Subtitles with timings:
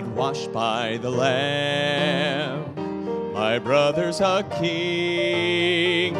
[0.00, 2.64] blood washed by the Lamb.
[3.32, 6.14] My brother's a king,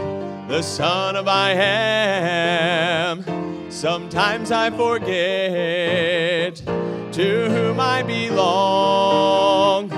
[0.49, 3.25] the son of I am.
[3.71, 9.89] Sometimes I forget to whom I belong.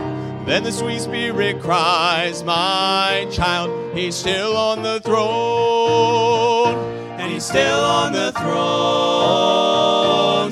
[0.46, 6.74] Then the sweet spirit cries, My child, he's still on the throne.
[7.18, 9.62] And he's still on the throne.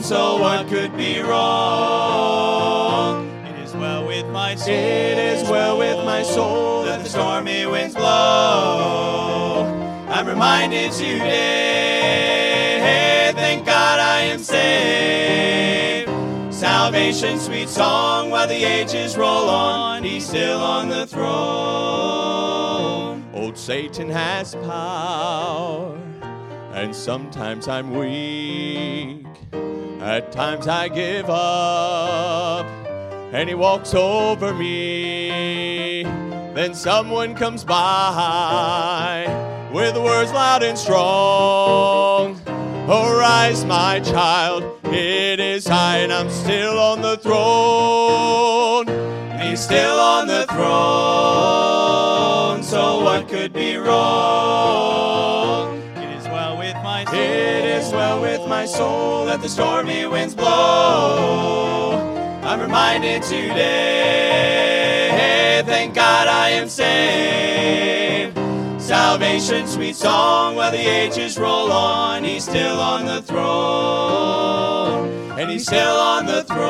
[0.02, 2.89] So what could be wrong?
[4.50, 4.74] My soul.
[4.74, 9.64] It is well with my soul that the stormy winds blow.
[10.08, 11.30] I'm reminded today,
[13.34, 16.10] thank God I am saved.
[16.52, 21.30] Salvation, sweet song, while the ages roll on, He's still on the throne.
[23.32, 25.96] Old Satan has power,
[26.72, 29.26] and sometimes I'm weak.
[30.00, 32.66] At times I give up,
[33.32, 36.02] and he walks over me.
[36.54, 39.26] Then someone comes by
[39.72, 42.40] with words loud and strong.
[42.88, 48.88] Arise, my child, it is I, and I'm still on the throne.
[49.40, 55.78] He's still on the throne, so what could be wrong?
[55.96, 57.14] It is well with my soul.
[57.14, 62.19] It is well with my soul that the stormy winds blow.
[62.50, 63.62] I'm reminded today,
[65.64, 68.36] thank God I am saved.
[68.82, 75.08] Salvation, sweet song, while the ages roll on, He's still on the throne.
[75.38, 76.60] And He's still on the throne,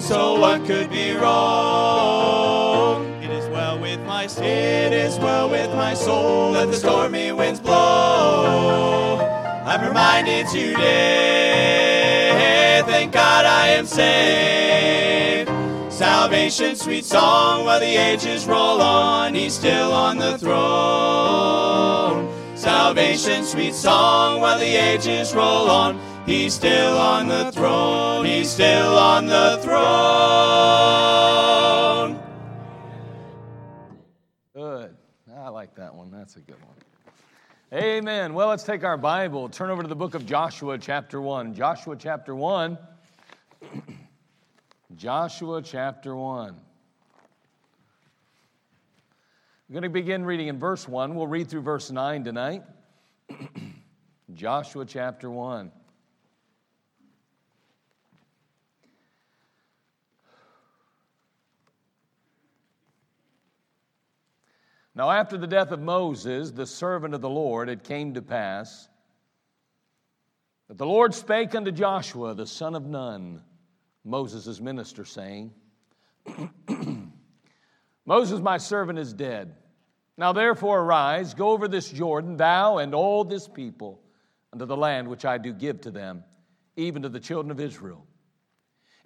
[0.00, 3.04] so what could be wrong?
[3.24, 4.44] It is well with my soul.
[4.44, 9.18] It is well with my soul Let the stormy winds blow.
[9.66, 11.99] I'm reminded today,
[13.00, 15.48] thank God I am saved.
[15.90, 22.28] Salvation, sweet song, while the ages roll on, He's still on the throne.
[22.54, 28.26] Salvation, sweet song, while the ages roll on, He's still on the throne.
[28.26, 29.80] He's still on the throne.
[34.54, 34.94] Good.
[35.34, 36.10] I like that one.
[36.10, 36.74] That's a good one.
[37.72, 38.34] Amen.
[38.34, 41.54] Well, let's take our Bible, turn over to the book of Joshua, chapter 1.
[41.54, 42.76] Joshua, chapter 1.
[44.96, 46.56] Joshua, chapter 1.
[49.68, 51.14] We're going to begin reading in verse 1.
[51.14, 52.62] We'll read through verse 9 tonight.
[54.34, 55.70] Joshua, chapter 1.
[64.92, 68.88] Now, after the death of Moses, the servant of the Lord, it came to pass
[70.68, 73.42] that the Lord spake unto Joshua, the son of Nun,
[74.04, 75.52] Moses' minister, saying,
[78.06, 79.54] Moses, my servant, is dead.
[80.16, 84.02] Now therefore arise, go over this Jordan, thou and all this people,
[84.52, 86.24] unto the land which I do give to them,
[86.76, 88.06] even to the children of Israel.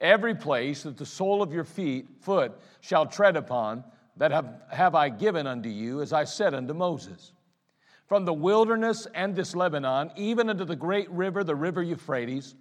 [0.01, 3.85] Every place that the sole of your feet, foot shall tread upon,
[4.17, 7.33] that have, have I given unto you, as I said unto Moses.
[8.07, 12.55] From the wilderness and this Lebanon, even unto the great river, the river Euphrates,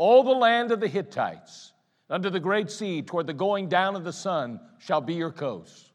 [0.00, 1.74] all the land of the Hittites,
[2.08, 5.92] under the great sea, toward the going down of the sun, shall be your coast.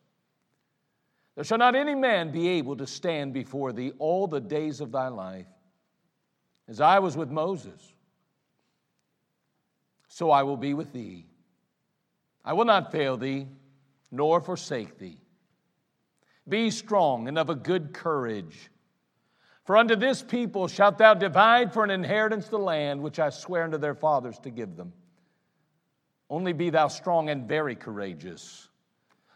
[1.33, 4.91] There shall not any man be able to stand before thee all the days of
[4.91, 5.47] thy life.
[6.67, 7.81] As I was with Moses,
[10.07, 11.25] so I will be with thee.
[12.45, 13.47] I will not fail thee,
[14.11, 15.17] nor forsake thee.
[16.47, 18.69] Be strong and of a good courage.
[19.65, 23.63] For unto this people shalt thou divide for an inheritance the land which I swear
[23.63, 24.93] unto their fathers to give them.
[26.29, 28.69] Only be thou strong and very courageous,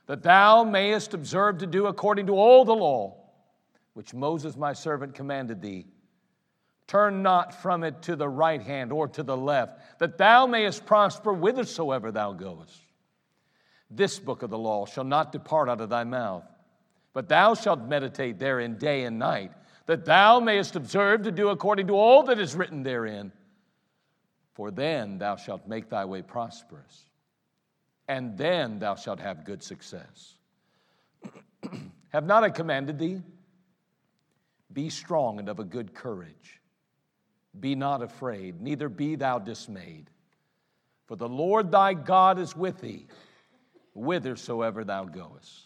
[0.06, 3.16] that thou mayest observe to do according to all the law
[3.94, 5.86] which Moses my servant commanded thee.
[6.88, 10.86] Turn not from it to the right hand or to the left, that thou mayest
[10.86, 12.82] prosper whithersoever thou goest.
[13.92, 16.46] This book of the law shall not depart out of thy mouth,
[17.14, 19.52] but thou shalt meditate therein day and night,
[19.90, 23.32] that thou mayest observe to do according to all that is written therein.
[24.54, 27.10] For then thou shalt make thy way prosperous,
[28.08, 30.36] and then thou shalt have good success.
[32.10, 33.24] have not I commanded thee?
[34.72, 36.62] Be strong and of a good courage.
[37.60, 40.12] Be not afraid, neither be thou dismayed.
[41.08, 43.08] For the Lord thy God is with thee,
[43.96, 45.66] whithersoever thou goest.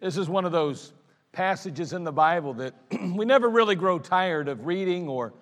[0.00, 0.94] This is one of those
[1.34, 5.34] passages in the Bible that we never really grow tired of reading or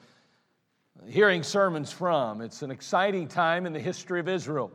[1.07, 2.41] hearing sermons from.
[2.41, 4.73] It's an exciting time in the history of Israel.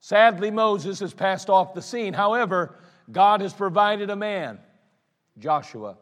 [0.00, 2.14] Sadly, Moses has passed off the scene.
[2.14, 2.76] However,
[3.10, 4.58] God has provided a man,
[5.38, 5.96] Joshua,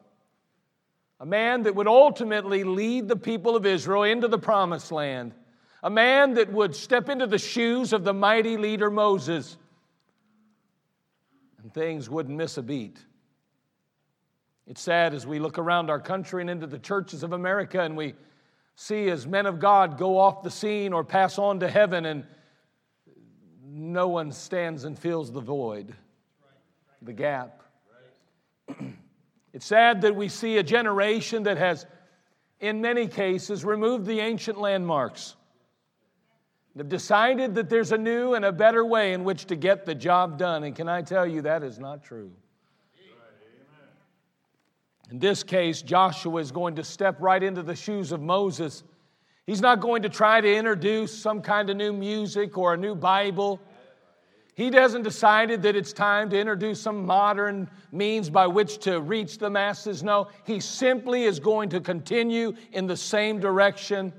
[1.19, 5.35] a man that would ultimately lead the people of Israel into the promised land,
[5.83, 9.57] a man that would step into the shoes of the mighty leader Moses,
[11.63, 12.99] and things wouldn't miss a beat.
[14.67, 17.97] It's sad as we look around our country and into the churches of America and
[17.97, 18.15] we
[18.75, 22.25] see as men of God go off the scene or pass on to heaven and
[23.65, 25.95] no one stands and fills the void,
[27.03, 27.63] the gap.
[29.53, 31.87] It's sad that we see a generation that has,
[32.61, 35.37] in many cases, removed the ancient landmarks.
[36.75, 39.95] They've decided that there's a new and a better way in which to get the
[39.95, 40.65] job done.
[40.65, 42.33] And can I tell you, that is not true.
[45.11, 48.83] In this case, Joshua is going to step right into the shoes of Moses.
[49.47, 52.97] He's not going to try to introduce some kind of new music or a new
[52.97, 53.61] Bible.
[54.57, 59.39] He hasn't decided that it's time to introduce some modern means by which to reach
[59.39, 60.03] the masses.
[60.03, 64.13] No, he simply is going to continue in the same direction,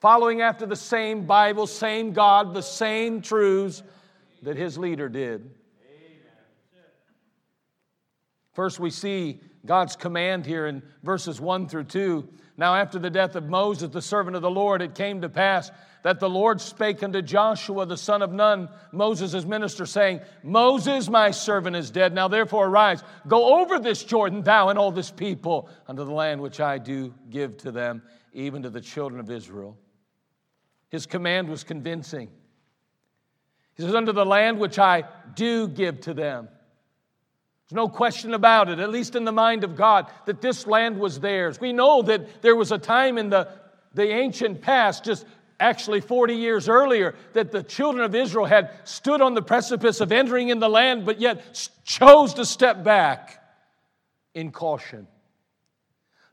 [0.00, 3.82] following after the same Bible, same God, the same truths
[4.42, 5.48] that his leader did.
[8.52, 12.28] First, we see God's command here in verses 1 through 2.
[12.56, 15.70] Now, after the death of Moses, the servant of the Lord, it came to pass
[16.02, 21.30] that the Lord spake unto Joshua, the son of Nun, Moses' minister, saying, Moses, my
[21.30, 22.14] servant, is dead.
[22.14, 26.40] Now, therefore, arise, go over this Jordan, thou and all this people, unto the land
[26.40, 28.02] which I do give to them,
[28.32, 29.76] even to the children of Israel.
[30.88, 32.30] His command was convincing.
[33.74, 35.04] He says, Unto the land which I
[35.34, 36.48] do give to them.
[37.70, 40.98] There's no question about it, at least in the mind of God, that this land
[40.98, 41.60] was theirs.
[41.60, 43.46] We know that there was a time in the,
[43.94, 45.24] the ancient past, just
[45.60, 50.10] actually 40 years earlier, that the children of Israel had stood on the precipice of
[50.10, 53.40] entering in the land, but yet chose to step back
[54.34, 55.06] in caution.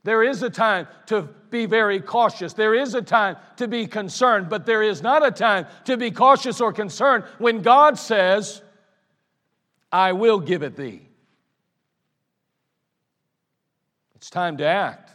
[0.02, 2.52] There is a time to be very cautious.
[2.52, 6.10] There is a time to be concerned, but there is not a time to be
[6.10, 8.60] cautious or concerned when God says,
[9.92, 11.07] I will give it thee.
[14.18, 15.12] It's time to act.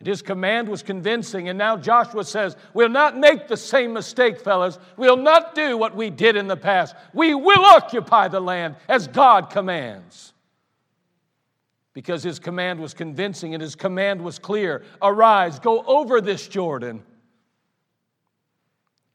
[0.00, 4.40] And his command was convincing, and now Joshua says, We'll not make the same mistake,
[4.40, 4.78] fellas.
[4.96, 6.96] We'll not do what we did in the past.
[7.14, 10.32] We will occupy the land as God commands.
[11.92, 17.04] Because his command was convincing and his command was clear Arise, go over this Jordan.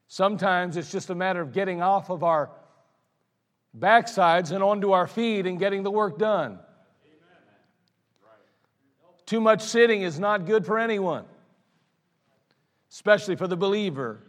[0.08, 2.50] Sometimes it's just a matter of getting off of our
[3.78, 6.60] backsides and onto our feet and getting the work done.
[9.30, 11.24] Too much sitting is not good for anyone,
[12.90, 14.20] especially for the believer.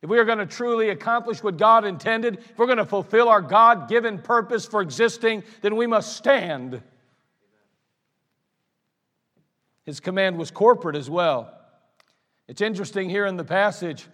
[0.00, 3.28] If we are going to truly accomplish what God intended, if we're going to fulfill
[3.28, 6.80] our God given purpose for existing, then we must stand.
[9.82, 11.54] His command was corporate as well.
[12.46, 14.06] It's interesting here in the passage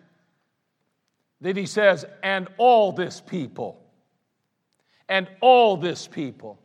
[1.42, 3.80] that he says, and all this people,
[5.08, 6.58] and all this people.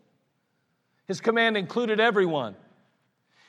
[1.05, 2.55] His command included everyone.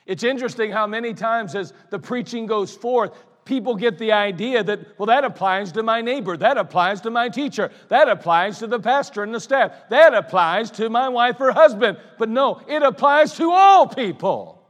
[0.05, 3.11] It's interesting how many times as the preaching goes forth,
[3.45, 7.29] people get the idea that, well, that applies to my neighbor, that applies to my
[7.29, 11.51] teacher, that applies to the pastor and the staff, that applies to my wife or
[11.51, 11.97] husband.
[12.17, 14.67] But no, it applies to all people.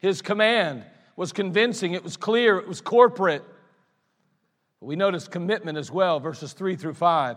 [0.00, 0.84] His command
[1.16, 3.44] was convincing, it was clear, it was corporate.
[4.80, 7.36] We notice commitment as well, verses 3 through 5.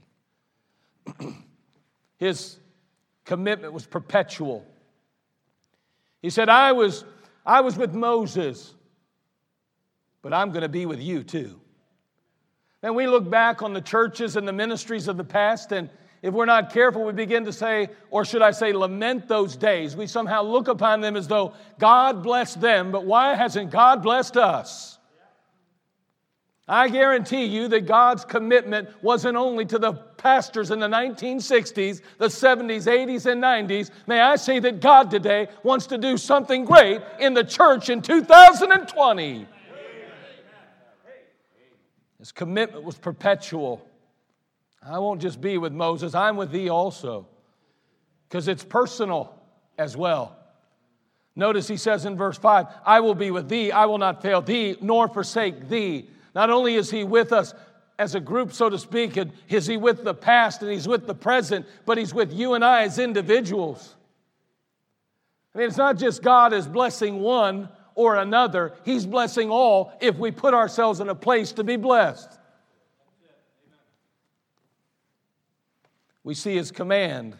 [2.17, 2.57] His
[3.25, 4.65] commitment was perpetual.
[6.21, 7.03] He said, I was,
[7.45, 8.73] I was with Moses,
[10.21, 11.59] but I'm going to be with you too.
[12.83, 15.89] And we look back on the churches and the ministries of the past, and
[16.21, 19.95] if we're not careful, we begin to say, or should I say, lament those days.
[19.95, 24.37] We somehow look upon them as though God blessed them, but why hasn't God blessed
[24.37, 24.99] us?
[26.71, 32.27] I guarantee you that God's commitment wasn't only to the pastors in the 1960s, the
[32.27, 33.91] 70s, 80s, and 90s.
[34.07, 38.01] May I say that God today wants to do something great in the church in
[38.01, 39.45] 2020.
[42.19, 43.85] His commitment was perpetual.
[44.81, 47.27] I won't just be with Moses, I'm with thee also,
[48.29, 49.35] because it's personal
[49.77, 50.37] as well.
[51.35, 54.41] Notice he says in verse 5, I will be with thee, I will not fail
[54.41, 56.07] thee, nor forsake thee.
[56.33, 57.53] Not only is he with us
[57.99, 61.05] as a group, so to speak, and is he with the past and he's with
[61.05, 63.95] the present, but he's with you and I as individuals.
[65.53, 70.17] I mean, it's not just God is blessing one or another, he's blessing all if
[70.17, 72.39] we put ourselves in a place to be blessed.
[76.23, 77.35] We see his command,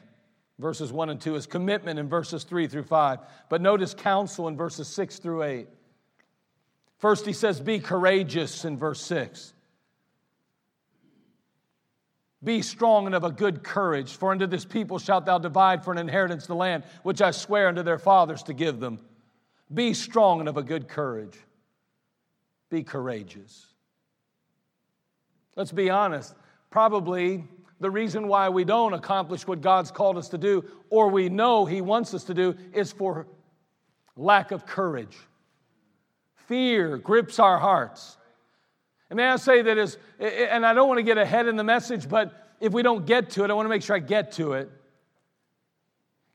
[0.59, 3.19] verses 1 and 2, his commitment in verses 3 through 5.
[3.47, 5.67] But notice counsel in verses 6 through 8.
[7.01, 9.53] First, he says, Be courageous in verse 6.
[12.43, 15.91] Be strong and of a good courage, for unto this people shalt thou divide for
[15.91, 18.99] an inheritance the land which I swear unto their fathers to give them.
[19.73, 21.37] Be strong and of a good courage.
[22.69, 23.65] Be courageous.
[25.55, 26.35] Let's be honest.
[26.69, 27.43] Probably
[27.79, 31.65] the reason why we don't accomplish what God's called us to do, or we know
[31.65, 33.25] He wants us to do, is for
[34.15, 35.17] lack of courage.
[36.51, 38.17] Fear grips our hearts.
[39.09, 41.63] And may I say that is, and I don't want to get ahead in the
[41.63, 44.33] message, but if we don't get to it, I want to make sure I get
[44.33, 44.69] to it.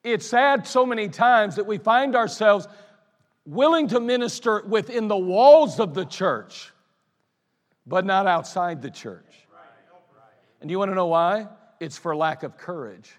[0.03, 2.67] It's sad so many times that we find ourselves
[3.45, 6.73] willing to minister within the walls of the church,
[7.87, 9.47] but not outside the church.
[10.63, 11.47] And you want to know why?
[11.79, 13.13] It's for lack of courage.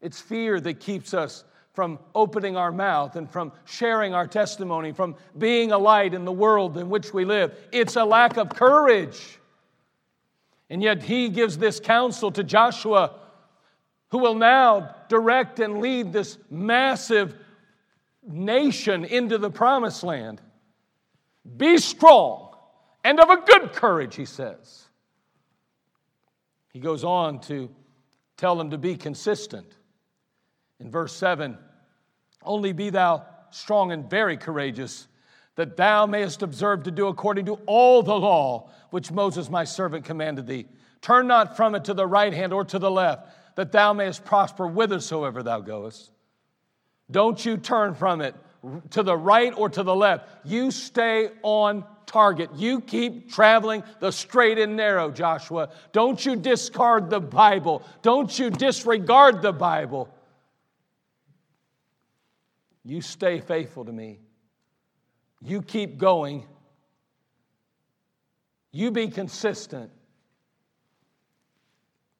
[0.00, 1.44] It's fear that keeps us
[1.76, 6.32] from opening our mouth and from sharing our testimony, from being a light in the
[6.32, 7.54] world in which we live.
[7.70, 9.38] It's a lack of courage.
[10.70, 13.14] And yet, he gives this counsel to Joshua,
[14.08, 17.34] who will now direct and lead this massive
[18.26, 20.40] nation into the promised land.
[21.58, 22.56] Be strong
[23.04, 24.86] and of a good courage, he says.
[26.72, 27.68] He goes on to
[28.38, 29.76] tell them to be consistent.
[30.80, 31.56] In verse 7,
[32.46, 35.08] only be thou strong and very courageous,
[35.56, 40.04] that thou mayest observe to do according to all the law which Moses my servant
[40.04, 40.66] commanded thee.
[41.00, 44.24] Turn not from it to the right hand or to the left, that thou mayest
[44.24, 46.10] prosper whithersoever thou goest.
[47.10, 48.34] Don't you turn from it
[48.90, 50.28] to the right or to the left.
[50.44, 52.50] You stay on target.
[52.54, 55.70] You keep traveling the straight and narrow, Joshua.
[55.92, 57.82] Don't you discard the Bible.
[58.02, 60.08] Don't you disregard the Bible.
[62.86, 64.20] You stay faithful to me.
[65.42, 66.46] You keep going.
[68.70, 69.90] You be consistent.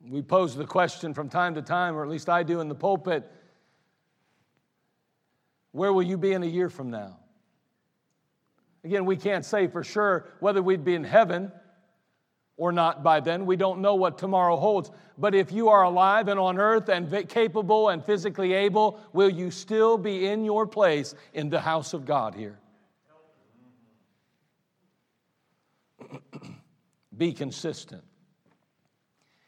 [0.00, 2.74] We pose the question from time to time, or at least I do in the
[2.74, 3.30] pulpit
[5.76, 7.18] where will you be in a year from now?
[8.82, 11.52] Again, we can't say for sure whether we'd be in heaven
[12.56, 13.46] or not by then.
[13.46, 14.90] We don't know what tomorrow holds.
[15.18, 19.50] But if you are alive and on earth and capable and physically able, will you
[19.50, 22.58] still be in your place in the house of God here?
[27.16, 28.04] be consistent.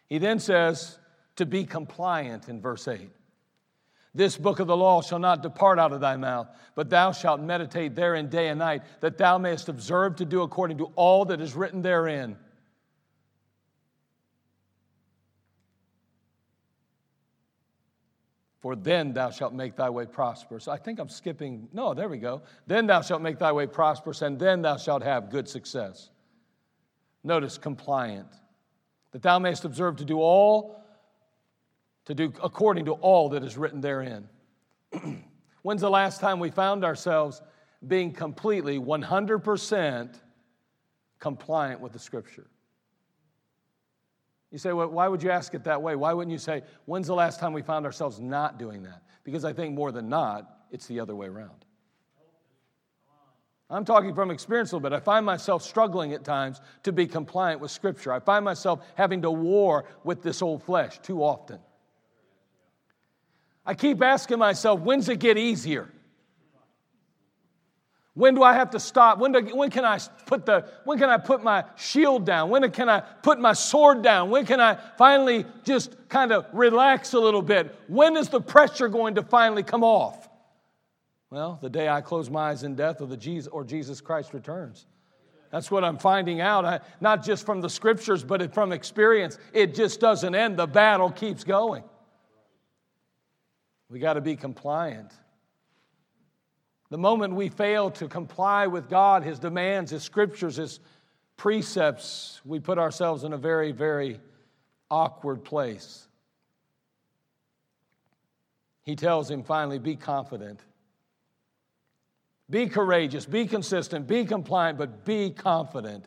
[0.08, 0.98] He then says
[1.36, 3.10] to be compliant in verse 8.
[4.14, 7.40] This book of the law shall not depart out of thy mouth, but thou shalt
[7.40, 11.40] meditate therein day and night, that thou mayest observe to do according to all that
[11.40, 12.36] is written therein.
[18.60, 20.66] For then thou shalt make thy way prosperous.
[20.66, 21.68] I think I'm skipping.
[21.72, 22.42] No, there we go.
[22.66, 26.10] Then thou shalt make thy way prosperous, and then thou shalt have good success.
[27.22, 28.28] Notice compliant,
[29.12, 30.82] that thou mayest observe to do all
[32.06, 34.28] to do according to all that is written therein.
[35.62, 37.42] When's the last time we found ourselves
[37.86, 40.18] being completely 100%
[41.20, 42.46] compliant with the scripture?
[44.50, 45.94] You say, well, why would you ask it that way?
[45.94, 49.02] Why wouldn't you say, when's the last time we found ourselves not doing that?
[49.24, 51.64] Because I think more than not, it's the other way around.
[53.70, 54.96] I'm talking from experience a little bit.
[54.96, 58.10] I find myself struggling at times to be compliant with Scripture.
[58.12, 61.58] I find myself having to war with this old flesh too often.
[63.66, 65.92] I keep asking myself, when's it get easier?
[68.18, 69.20] When do I have to stop?
[69.20, 72.50] When, do, when, can I put the, when can I put my shield down?
[72.50, 74.28] When can I put my sword down?
[74.28, 77.72] When can I finally just kind of relax a little bit?
[77.86, 80.28] When is the pressure going to finally come off?
[81.30, 84.34] Well, the day I close my eyes in death or, the Jesus, or Jesus Christ
[84.34, 84.86] returns.
[85.52, 89.38] That's what I'm finding out, I, not just from the scriptures, but from experience.
[89.52, 91.84] It just doesn't end, the battle keeps going.
[93.88, 95.12] We got to be compliant.
[96.90, 100.80] The moment we fail to comply with God, His demands, His scriptures, His
[101.36, 104.20] precepts, we put ourselves in a very, very
[104.90, 106.08] awkward place.
[108.82, 110.60] He tells him finally, be confident.
[112.48, 116.06] Be courageous, be consistent, be compliant, but be confident.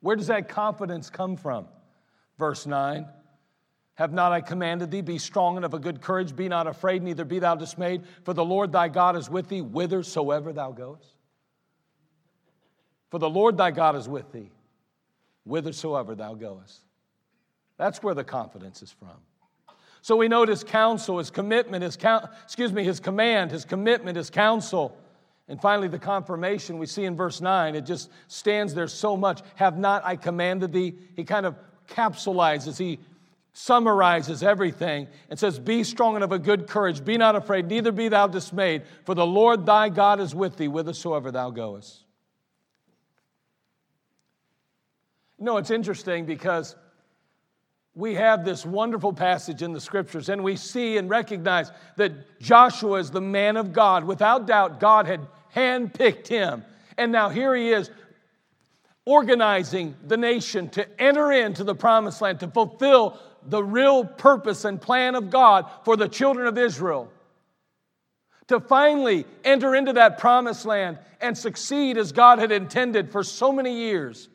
[0.00, 1.66] Where does that confidence come from?
[2.38, 3.06] Verse 9
[3.98, 7.02] Have not I commanded thee, be strong and of a good courage, be not afraid,
[7.02, 11.16] neither be thou dismayed, for the Lord thy God is with thee whithersoever thou goest?
[13.10, 14.52] For the Lord thy God is with thee
[15.44, 16.78] whithersoever thou goest.
[17.76, 19.16] That's where the confidence is from.
[20.00, 21.98] So we note his counsel, his commitment, his
[22.44, 24.96] excuse me, his command, his commitment, his counsel.
[25.48, 29.42] And finally, the confirmation we see in verse 9, it just stands there so much.
[29.56, 30.94] Have not I commanded thee?
[31.16, 31.56] He kind of
[31.88, 33.00] capsulizes, he
[33.58, 37.90] summarizes everything and says, Be strong and of a good courage, be not afraid, neither
[37.90, 42.04] be thou dismayed, for the Lord thy God is with thee whithersoever thou goest.
[45.40, 46.76] Know, it's interesting because
[47.94, 52.98] we have this wonderful passage in the scriptures, and we see and recognize that Joshua
[52.98, 54.04] is the man of God.
[54.04, 56.64] Without doubt, God had handpicked him.
[56.96, 57.90] And now here he is
[59.04, 64.80] organizing the nation to enter into the promised land, to fulfill the real purpose and
[64.80, 67.10] plan of God for the children of Israel.
[68.48, 73.52] To finally enter into that promised land and succeed as God had intended for so
[73.52, 74.28] many years.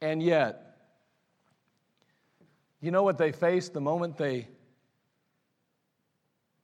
[0.00, 0.76] And yet,
[2.80, 4.48] you know what they faced the moment they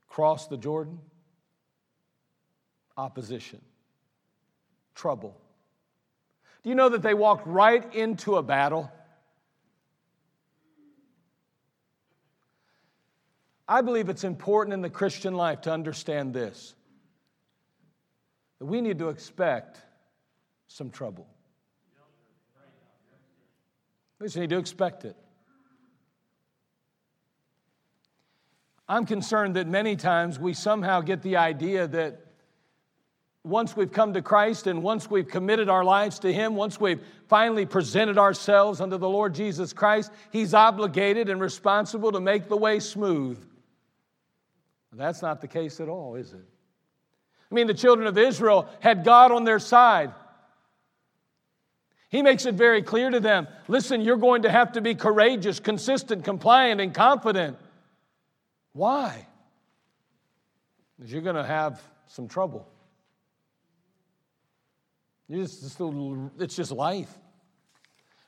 [0.09, 0.99] crossed the Jordan?
[2.97, 3.61] Opposition,
[4.95, 5.39] trouble.
[6.63, 8.91] Do you know that they walked right into a battle?
[13.69, 16.75] I believe it's important in the Christian life to understand this
[18.59, 19.79] that we need to expect
[20.67, 21.27] some trouble.
[24.19, 25.15] We just need to expect it.
[28.89, 32.21] I'm concerned that many times we somehow get the idea that
[33.45, 37.01] once we've come to Christ and once we've committed our lives to Him, once we've
[37.29, 42.57] finally presented ourselves unto the Lord Jesus Christ, He's obligated and responsible to make the
[42.57, 43.45] way smooth.
[44.97, 46.45] That's not the case at all, is it?
[47.51, 50.13] I mean, the children of Israel had God on their side.
[52.09, 55.61] He makes it very clear to them listen, you're going to have to be courageous,
[55.61, 57.59] consistent, compliant, and confident.
[58.73, 59.27] Why?
[60.97, 62.69] Because you're going to have some trouble.
[65.29, 65.61] It's
[66.57, 67.13] just life.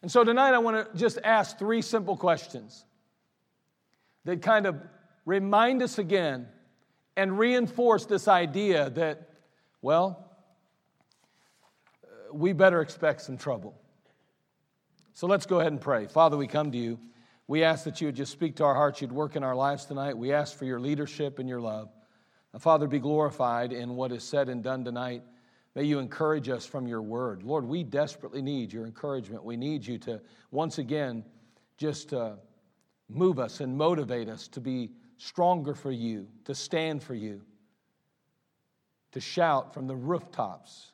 [0.03, 2.85] And so tonight I want to just ask three simple questions
[4.25, 4.77] that kind of
[5.25, 6.49] remind us again
[7.19, 9.29] and reinforce this idea that,
[9.83, 10.31] well,
[12.33, 13.77] we better expect some trouble.
[15.15, 16.07] So let's go ahead and pray.
[16.07, 17.01] Father, we come to you.
[17.49, 19.85] We ask that you would just speak to our hearts, you'd work in our lives
[19.85, 20.17] tonight.
[20.17, 21.89] We ask for your leadership and your love.
[22.53, 25.25] Now, Father, be glorified in what is said and done tonight.
[25.75, 27.43] May you encourage us from your word.
[27.43, 29.43] Lord, we desperately need your encouragement.
[29.43, 30.21] We need you to
[30.53, 31.25] once again
[31.79, 32.35] just uh,
[33.09, 37.43] move us and motivate us to be stronger for you, to stand for you,
[39.13, 40.93] to shout from the rooftops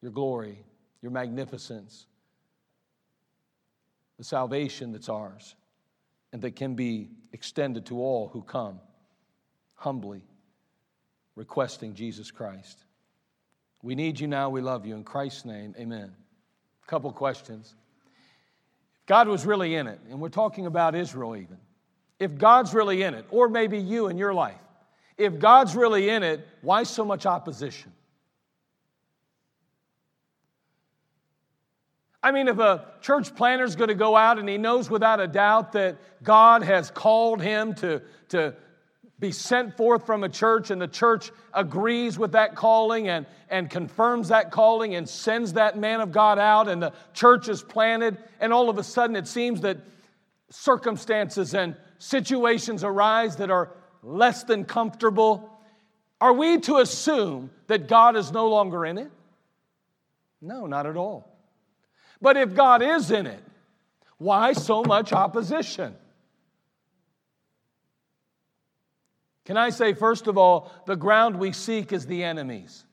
[0.00, 0.64] your glory,
[1.00, 2.06] your magnificence
[4.22, 5.56] the salvation that's ours
[6.32, 8.78] and that can be extended to all who come
[9.74, 10.22] humbly
[11.34, 12.84] requesting Jesus Christ.
[13.82, 14.48] We need you now.
[14.48, 14.94] We love you.
[14.94, 16.14] In Christ's name, amen.
[16.84, 17.74] A couple questions.
[19.06, 21.58] God was really in it, and we're talking about Israel even.
[22.22, 24.54] If God's really in it, or maybe you in your life,
[25.18, 27.92] if God's really in it, why so much opposition?
[32.22, 35.18] I mean, if a church planter is going to go out and he knows without
[35.18, 38.54] a doubt that God has called him to, to
[39.18, 43.68] be sent forth from a church, and the church agrees with that calling and, and
[43.68, 48.16] confirms that calling and sends that man of God out, and the church is planted,
[48.38, 49.78] and all of a sudden it seems that
[50.50, 53.70] circumstances and situations arise that are
[54.02, 55.48] less than comfortable.
[56.20, 59.10] Are we to assume that God is no longer in it?
[60.40, 61.28] No, not at all.
[62.20, 63.42] But if God is in it,
[64.18, 65.94] why so much opposition?
[69.44, 72.84] Can I say, first of all, the ground we seek is the enemies.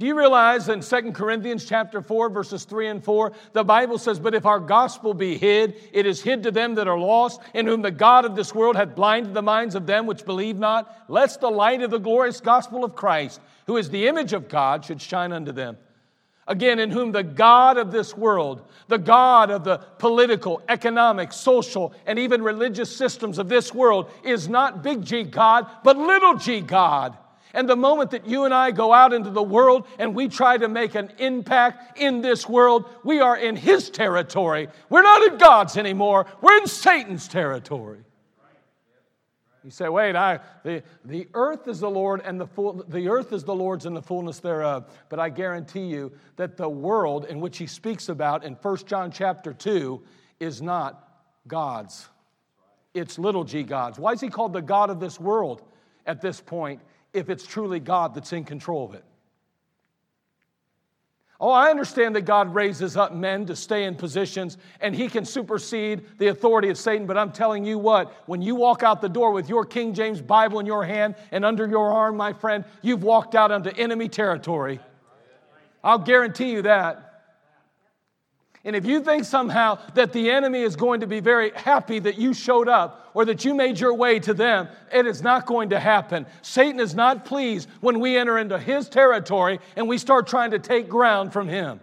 [0.00, 4.18] Do you realize in 2 Corinthians chapter 4 verses 3 and 4 the Bible says
[4.18, 7.66] but if our gospel be hid it is hid to them that are lost in
[7.66, 11.04] whom the god of this world hath blinded the minds of them which believe not
[11.08, 14.84] lest the light of the glorious gospel of Christ who is the image of God
[14.84, 15.76] should shine unto them
[16.46, 21.94] Again, in whom the God of this world, the God of the political, economic, social,
[22.04, 26.60] and even religious systems of this world is not big G God, but little g
[26.60, 27.16] God.
[27.54, 30.58] And the moment that you and I go out into the world and we try
[30.58, 34.68] to make an impact in this world, we are in His territory.
[34.90, 38.00] We're not in God's anymore, we're in Satan's territory.
[39.62, 43.32] You say, wait, I, the, the earth is the Lord and the full, the earth
[43.32, 44.90] is the Lord's and the fullness thereof.
[45.08, 49.10] But I guarantee you that the world in which he speaks about in 1 John
[49.10, 50.02] chapter 2
[50.38, 51.08] is not
[51.48, 52.08] God's.
[52.92, 53.98] It's little g God's.
[53.98, 55.62] Why is he called the God of this world
[56.04, 56.82] at this point
[57.14, 59.04] if it's truly God that's in control of it?
[61.40, 65.24] Oh, I understand that God raises up men to stay in positions and he can
[65.24, 69.08] supersede the authority of Satan, but I'm telling you what, when you walk out the
[69.08, 72.64] door with your King James Bible in your hand and under your arm, my friend,
[72.82, 74.80] you've walked out onto enemy territory.
[75.82, 77.03] I'll guarantee you that.
[78.66, 82.16] And if you think somehow that the enemy is going to be very happy that
[82.16, 85.70] you showed up or that you made your way to them, it is not going
[85.70, 86.24] to happen.
[86.40, 90.58] Satan is not pleased when we enter into his territory and we start trying to
[90.58, 91.78] take ground from him.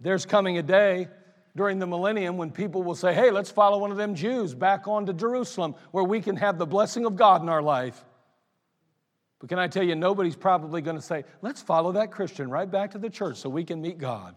[0.00, 1.06] There's coming a day
[1.54, 4.88] during the millennium when people will say, hey, let's follow one of them Jews back
[4.88, 8.04] on to Jerusalem where we can have the blessing of God in our life.
[9.42, 12.70] But can I tell you, nobody's probably going to say, let's follow that Christian right
[12.70, 14.36] back to the church so we can meet God.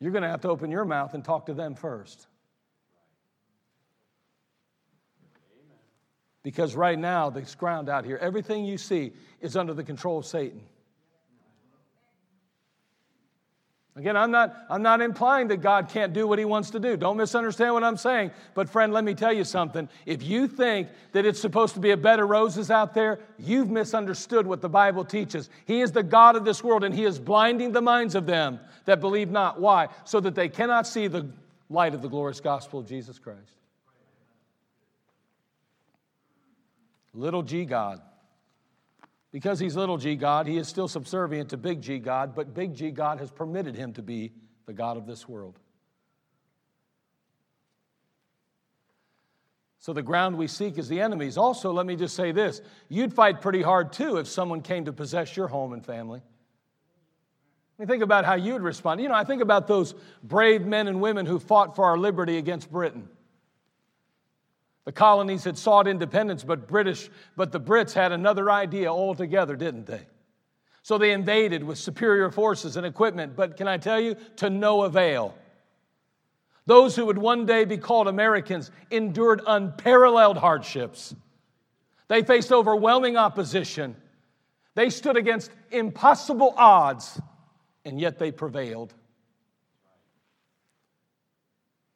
[0.00, 2.26] You're going to have to open your mouth and talk to them first.
[6.42, 10.26] Because right now, this ground out here, everything you see is under the control of
[10.26, 10.62] Satan.
[13.96, 16.96] Again, I'm not, I'm not implying that God can't do what He wants to do.
[16.96, 18.30] Don't misunderstand what I'm saying.
[18.54, 19.88] But, friend, let me tell you something.
[20.06, 23.68] If you think that it's supposed to be a bed of roses out there, you've
[23.68, 25.50] misunderstood what the Bible teaches.
[25.66, 28.60] He is the God of this world, and He is blinding the minds of them
[28.84, 29.60] that believe not.
[29.60, 29.88] Why?
[30.04, 31.28] So that they cannot see the
[31.68, 33.40] light of the glorious gospel of Jesus Christ.
[37.12, 38.00] Little g God.
[39.32, 42.74] Because he's little g God, he is still subservient to big G God, but big
[42.74, 44.32] G God has permitted him to be
[44.66, 45.58] the God of this world.
[49.78, 51.38] So the ground we seek is the enemy's.
[51.38, 54.92] Also, let me just say this you'd fight pretty hard too if someone came to
[54.92, 56.20] possess your home and family.
[56.20, 59.00] I mean, think about how you'd respond.
[59.00, 62.36] You know, I think about those brave men and women who fought for our liberty
[62.36, 63.08] against Britain.
[64.84, 69.86] The colonies had sought independence, but British, but the Brits had another idea altogether, didn't
[69.86, 70.06] they?
[70.82, 74.82] So they invaded with superior forces and equipment, but can I tell you, to no
[74.82, 75.36] avail.
[76.66, 81.14] Those who would one day be called Americans endured unparalleled hardships.
[82.08, 83.96] They faced overwhelming opposition.
[84.74, 87.20] They stood against impossible odds,
[87.84, 88.94] and yet they prevailed.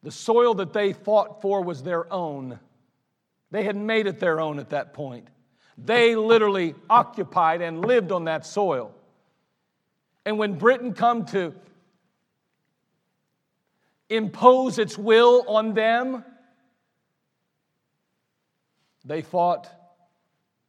[0.03, 2.59] The soil that they fought for was their own.
[3.55, 5.29] They had made it their own at that point.
[5.79, 8.93] They literally occupied and lived on that soil.
[10.27, 11.55] And when Britain come to
[14.09, 16.25] impose its will on them,
[19.05, 19.71] they fought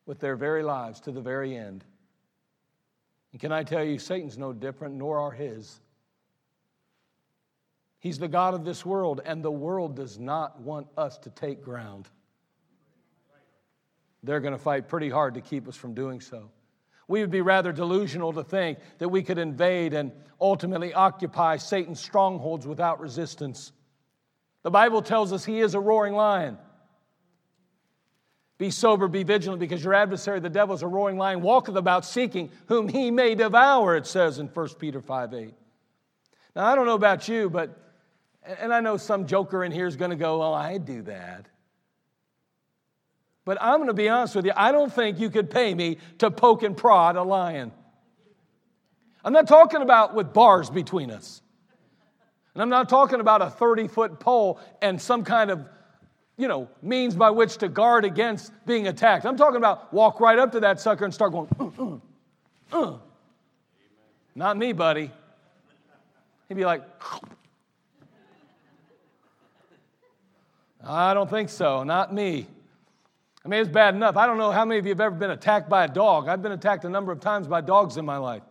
[0.06, 1.84] with their very lives to the very end.
[3.32, 5.80] And can I tell you, Satan's no different, nor are his.
[7.98, 11.64] He's the God of this world, and the world does not want us to take
[11.64, 12.10] ground
[14.26, 16.50] they're going to fight pretty hard to keep us from doing so.
[17.08, 20.12] We would be rather delusional to think that we could invade and
[20.42, 23.72] ultimately occupy Satan's strongholds without resistance.
[24.64, 26.58] The Bible tells us he is a roaring lion.
[28.58, 32.06] Be sober, be vigilant, because your adversary, the devil, is a roaring lion, walketh about
[32.06, 35.54] seeking whom he may devour, it says in 1 Peter 5 8.
[36.56, 37.78] Now, I don't know about you, but,
[38.60, 41.48] and I know some joker in here is going to go, Oh, I do that.
[43.46, 46.00] But I'm going to be honest with you, I don't think you could pay me
[46.18, 47.72] to poke and prod a lion.
[49.24, 51.42] I'm not talking about with bars between us.
[52.54, 55.68] And I'm not talking about a 30 foot pole and some kind of,
[56.38, 59.26] you know, means by which to guard against being attacked.
[59.26, 62.98] I'm talking about walk right up to that sucker and start going, uh, uh, uh.
[64.34, 65.12] Not me, buddy.
[66.50, 66.84] He'd be like,
[70.84, 72.48] I don't think so, not me.
[73.46, 74.18] I mean, it's bad enough.
[74.18, 76.28] I don't know how many of you have ever been attacked by a dog.
[76.28, 78.42] I've been attacked a number of times by dogs in my life.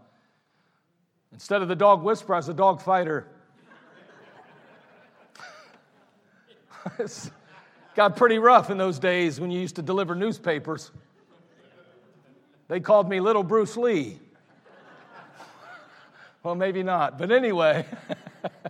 [1.33, 3.26] Instead of the dog whisperer, I was a dog fighter.
[7.00, 7.30] it
[7.96, 10.92] got pretty rough in those days when you used to deliver newspapers.
[12.68, 14.20] They called me Little Bruce Lee.
[16.44, 17.85] well, maybe not, but anyway.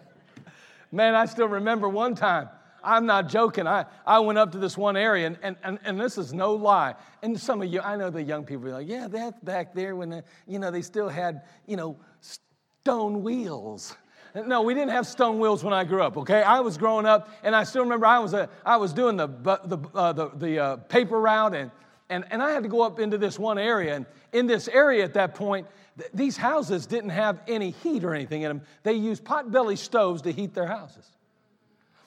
[0.91, 2.49] Man, I still remember one time
[2.85, 3.67] I'm not joking.
[3.67, 6.53] I, I went up to this one area, and, and, and, and this is no
[6.53, 6.95] lie.
[7.23, 9.97] And some of you, I know the young people are like, yeah, that's back there
[9.97, 13.97] when, the, you know, they still had, you know, stone wheels.
[14.35, 16.43] No, we didn't have stone wheels when I grew up, okay?
[16.43, 19.29] I was growing up, and I still remember I was, a, I was doing the,
[19.29, 21.71] the, uh, the, the uh, paper route, and,
[22.11, 23.95] and, and I had to go up into this one area.
[23.95, 28.13] And in this area at that point, th- these houses didn't have any heat or
[28.13, 28.63] anything in them.
[28.83, 31.09] They used pot-belly stoves to heat their houses.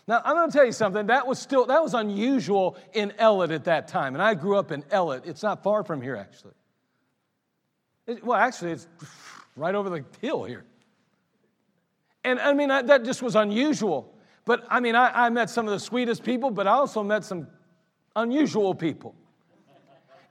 [0.08, 1.08] Now, I'm going to tell you something.
[1.08, 4.16] That was still, that was unusual in Ellet at that time.
[4.16, 5.24] And I grew up in Ellet.
[5.26, 6.54] It's not far from here, actually.
[8.06, 8.88] It, well, actually, it's
[9.58, 10.64] right over the hill here.
[12.24, 14.14] And I mean, I, that just was unusual.
[14.46, 17.26] But I mean, I, I, met some of the sweetest people, but I also met
[17.26, 17.48] some
[18.16, 19.14] unusual people.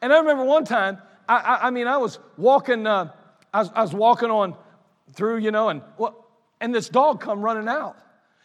[0.00, 3.12] And I remember one time, I, I mean, I was walking, uh,
[3.52, 4.56] I, was, I was walking on
[5.12, 6.26] through, you know, and, well,
[6.60, 7.96] and this dog come running out.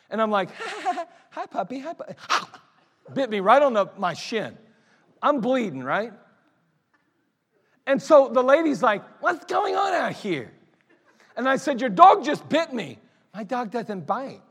[0.10, 0.50] And I'm like,
[1.32, 1.80] Hi, puppy.
[1.80, 2.14] Hi, puppy.
[2.30, 2.62] Ah!
[3.14, 4.58] Bit me right on the, my shin.
[5.22, 6.14] I'm bleeding, right?
[7.86, 10.52] And so the lady's like, What's going on out here?
[11.36, 13.00] And I said, Your dog just bit me.
[13.34, 14.42] My dog doesn't bite.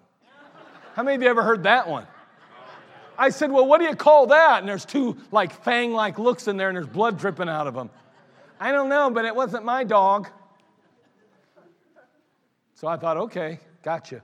[0.95, 2.07] How many of you ever heard that one?
[3.17, 4.61] I said, Well, what do you call that?
[4.61, 7.75] And there's two like fang like looks in there and there's blood dripping out of
[7.75, 7.91] them.
[8.59, 10.29] I don't know, but it wasn't my dog.
[12.75, 14.23] So I thought, Okay, gotcha.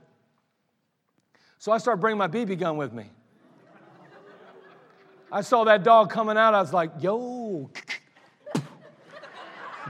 [1.59, 3.05] So I started bringing my BB gun with me.
[5.31, 6.53] I saw that dog coming out.
[6.53, 7.69] I was like, yo.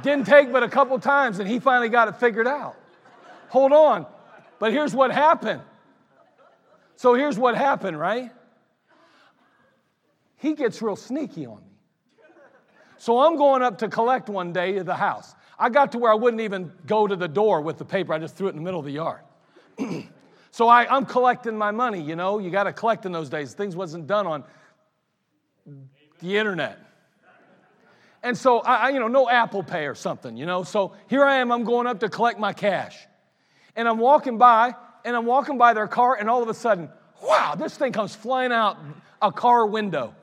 [0.01, 2.75] Didn't take but a couple times, and he finally got it figured out.
[3.49, 4.05] Hold on.
[4.59, 5.61] But here's what happened.
[6.95, 8.31] So here's what happened, right?
[10.37, 11.63] He gets real sneaky on me.
[12.97, 15.35] So I'm going up to collect one day at the house.
[15.59, 18.19] I got to where I wouldn't even go to the door with the paper, I
[18.19, 19.21] just threw it in the middle of the yard.
[20.57, 23.53] So I, I'm collecting my money, you know, you got to collect in those days.
[23.53, 24.43] Things wasn't done on
[26.19, 26.79] the internet.
[28.23, 30.63] And so I, you know, no Apple Pay or something, you know.
[30.63, 32.97] So here I am, I'm going up to collect my cash.
[33.75, 34.73] And I'm walking by,
[35.05, 36.89] and I'm walking by their car, and all of a sudden,
[37.21, 38.79] wow, this thing comes flying out
[39.21, 40.15] a car window.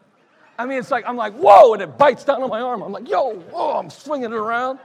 [0.59, 2.83] I mean, it's like, I'm like, whoa, and it bites down on my arm.
[2.83, 4.81] I'm like, yo, whoa, I'm swinging it around.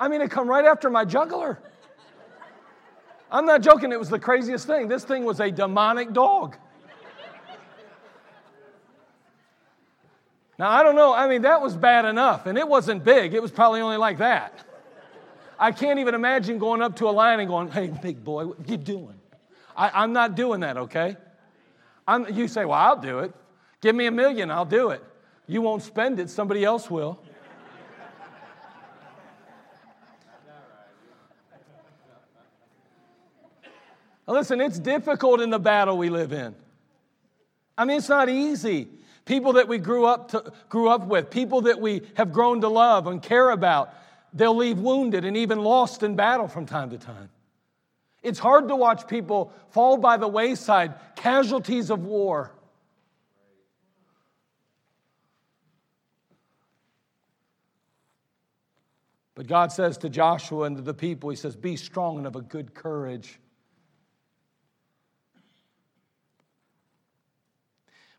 [0.00, 1.60] I mean, it come right after my jugular.
[3.30, 4.88] I'm not joking, it was the craziest thing.
[4.88, 6.56] This thing was a demonic dog.
[10.58, 13.42] Now, I don't know, I mean, that was bad enough, and it wasn't big, it
[13.42, 14.64] was probably only like that.
[15.58, 18.68] I can't even imagine going up to a lion and going, hey, big boy, what
[18.68, 19.20] you doing?
[19.76, 21.16] I, am not doing that, okay?
[22.08, 23.34] I'm, you say, well, I'll do it.
[23.82, 25.04] Give me a million, I'll do it.
[25.46, 27.20] You won't spend it, somebody else will.
[34.26, 36.54] Listen, it's difficult in the battle we live in.
[37.78, 38.88] I mean, it's not easy.
[39.24, 42.68] People that we grew up, to, grew up with, people that we have grown to
[42.68, 43.92] love and care about,
[44.32, 47.28] they'll leave wounded and even lost in battle from time to time.
[48.22, 52.52] It's hard to watch people fall by the wayside, casualties of war.
[59.36, 62.36] But God says to Joshua and to the people, He says, Be strong and of
[62.36, 63.38] a good courage.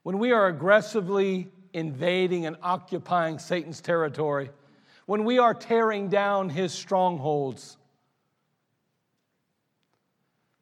[0.08, 4.50] When we are aggressively invading and occupying Satan's territory,
[5.06, 7.76] when we are tearing down his strongholds,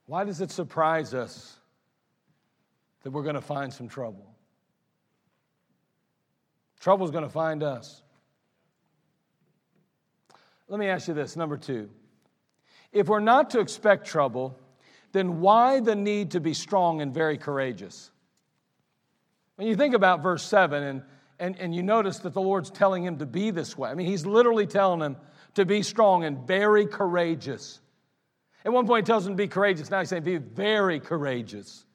[0.08, 1.58] why does it surprise us
[3.04, 4.34] that we're going to find some trouble?
[6.80, 8.02] Trouble's going to find us.
[10.68, 11.92] Let me ask you this number two.
[12.92, 14.58] If we're not to expect trouble,
[15.12, 18.10] then why the need to be strong and very courageous?
[19.56, 21.04] When you think about verse 7 and,
[21.40, 24.08] and, and you notice that the Lord's telling him to be this way, I mean,
[24.08, 25.18] he's literally telling him
[25.56, 27.80] to be strong and very courageous.
[28.66, 29.90] At one point, he tells him to be courageous.
[29.90, 31.86] Now he's saying, be very courageous.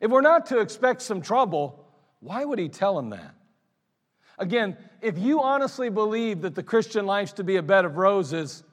[0.00, 1.84] If we're not to expect some trouble,
[2.20, 3.34] why would he tell him that?
[4.38, 8.64] Again, if you honestly believe that the Christian life's to be a bed of roses,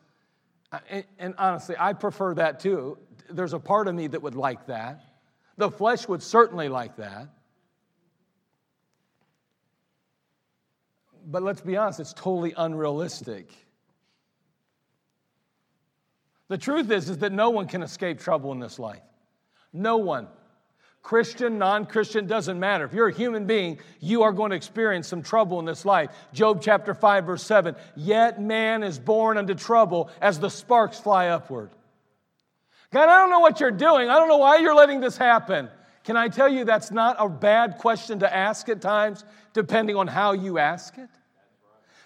[0.89, 2.97] and, and honestly, I prefer that too.
[3.30, 5.04] There's a part of me that would like that.
[5.58, 7.30] The flesh would certainly like that.
[11.28, 13.52] but let's be honest, it's totally unrealistic.
[16.48, 19.02] The truth is, is that no one can escape trouble in this life.
[19.74, 20.28] No one.
[21.04, 22.86] Christian, non Christian, doesn't matter.
[22.86, 26.10] If you're a human being, you are going to experience some trouble in this life.
[26.34, 31.28] Job chapter 5, verse 7 Yet man is born unto trouble as the sparks fly
[31.28, 31.72] upward.
[32.91, 34.10] God, I don't know what you're doing.
[34.10, 35.69] I don't know why you're letting this happen.
[36.04, 40.08] Can I tell you that's not a bad question to ask at times, depending on
[40.08, 41.10] how you ask it?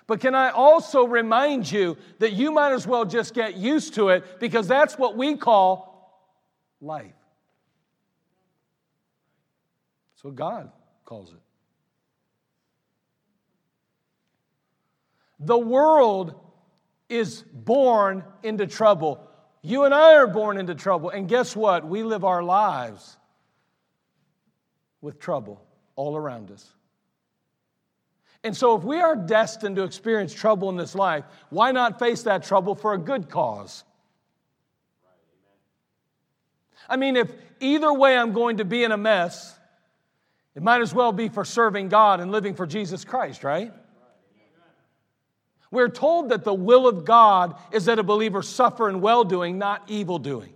[0.08, 4.10] But can I also remind you that you might as well just get used to
[4.10, 5.92] it because that's what we call
[6.82, 7.14] life.
[10.14, 10.72] That's what God
[11.06, 11.40] calls it.
[15.40, 16.36] The world
[17.10, 19.28] is born into trouble.
[19.62, 21.10] You and I are born into trouble.
[21.10, 21.86] And guess what?
[21.86, 23.18] We live our lives
[25.02, 25.62] with trouble
[25.96, 26.68] all around us.
[28.44, 32.24] And so, if we are destined to experience trouble in this life, why not face
[32.24, 33.84] that trouble for a good cause?
[36.90, 39.56] I mean, if either way I'm going to be in a mess,
[40.56, 43.72] it might as well be for serving God and living for Jesus Christ, right?
[45.72, 49.58] We're told that the will of God is that a believer suffer in well doing,
[49.58, 50.54] not evil doing.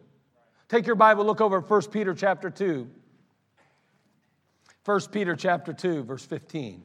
[0.67, 2.89] Take your Bible, look over 1 Peter chapter 2.
[4.83, 6.83] 1 Peter chapter 2, verse 15.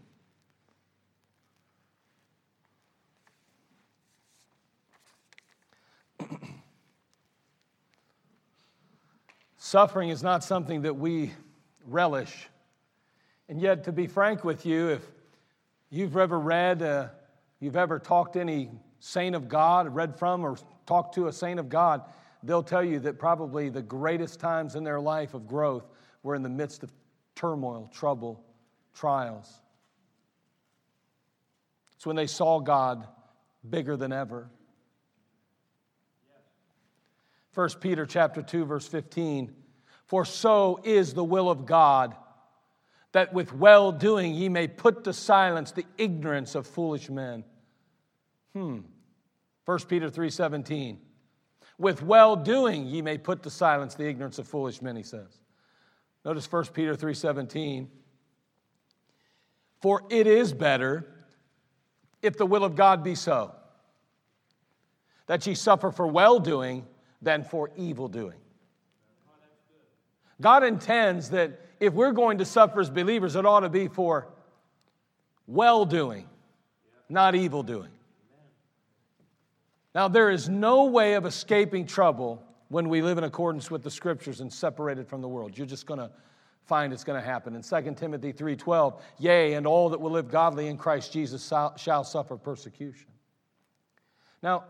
[9.58, 11.32] Suffering is not something that we
[11.84, 12.48] relish.
[13.48, 15.02] And yet, to be frank with you, if
[15.90, 17.10] you've ever read,
[17.60, 21.60] you've ever talked to any saint of God, read from or talked to a saint
[21.60, 22.02] of God,
[22.42, 25.86] they'll tell you that probably the greatest times in their life of growth
[26.22, 26.92] were in the midst of
[27.34, 28.44] turmoil, trouble,
[28.94, 29.60] trials.
[31.96, 33.06] It's when they saw God
[33.68, 34.50] bigger than ever.
[37.54, 39.52] 1 Peter chapter 2 verse 15
[40.06, 42.14] For so is the will of God
[43.12, 47.44] that with well doing ye may put to silence the ignorance of foolish men.
[48.54, 48.80] Hmm.
[49.64, 50.98] 1 Peter 3:17
[51.78, 55.40] With well doing ye may put to silence the ignorance of foolish men he says.
[56.24, 57.88] Notice 1 Peter 3:17.
[59.80, 61.06] For it is better
[62.22, 63.54] if the will of God be so
[65.26, 66.86] that ye suffer for well doing
[67.22, 68.38] than for evil doing.
[70.40, 74.28] God intends that if we're going to suffer as believers, it ought to be for
[75.46, 76.28] well doing,
[77.08, 77.90] not evil doing.
[79.94, 83.90] Now, there is no way of escaping trouble when we live in accordance with the
[83.90, 85.58] scriptures and separated from the world.
[85.58, 86.10] You're just going to
[86.66, 87.56] find it's going to happen.
[87.56, 92.04] In 2 Timothy 3:12, yea, and all that will live godly in Christ Jesus shall
[92.04, 93.08] suffer persecution.
[94.40, 94.64] Now,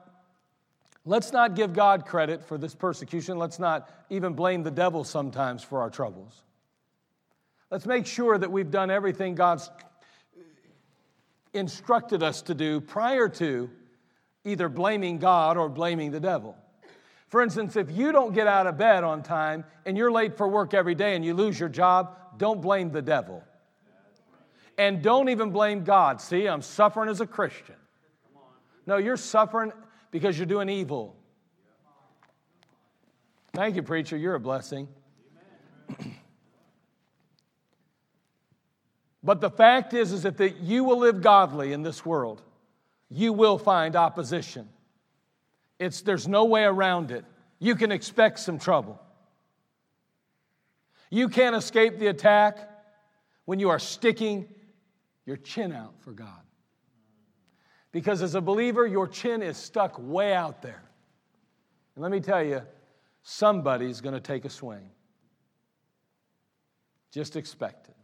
[1.04, 3.36] let's not give God credit for this persecution.
[3.36, 6.42] Let's not even blame the devil sometimes for our troubles.
[7.70, 9.70] Let's make sure that we've done everything God's
[11.52, 13.70] instructed us to do prior to
[14.44, 16.56] either blaming God or blaming the devil.
[17.28, 20.48] For instance, if you don't get out of bed on time and you're late for
[20.48, 23.44] work every day and you lose your job, don't blame the devil.
[24.76, 26.20] And don't even blame God.
[26.20, 27.76] See, I'm suffering as a Christian.
[28.86, 29.72] No, you're suffering
[30.10, 31.14] because you're doing evil.
[33.52, 34.16] Thank you, preacher.
[34.16, 34.88] You're a blessing.
[39.22, 42.42] but the fact is, is that, that you will live godly in this world.
[43.10, 44.68] You will find opposition.
[45.78, 47.24] It's, there's no way around it.
[47.58, 49.00] You can expect some trouble.
[51.10, 52.58] You can't escape the attack
[53.44, 54.48] when you are sticking
[55.26, 56.40] your chin out for God.
[57.92, 60.82] Because as a believer, your chin is stuck way out there.
[61.94, 62.62] And let me tell you,
[63.22, 64.90] somebody's going to take a swing.
[67.10, 67.96] Just expect it.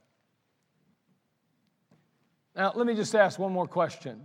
[2.57, 4.23] Now, let me just ask one more question.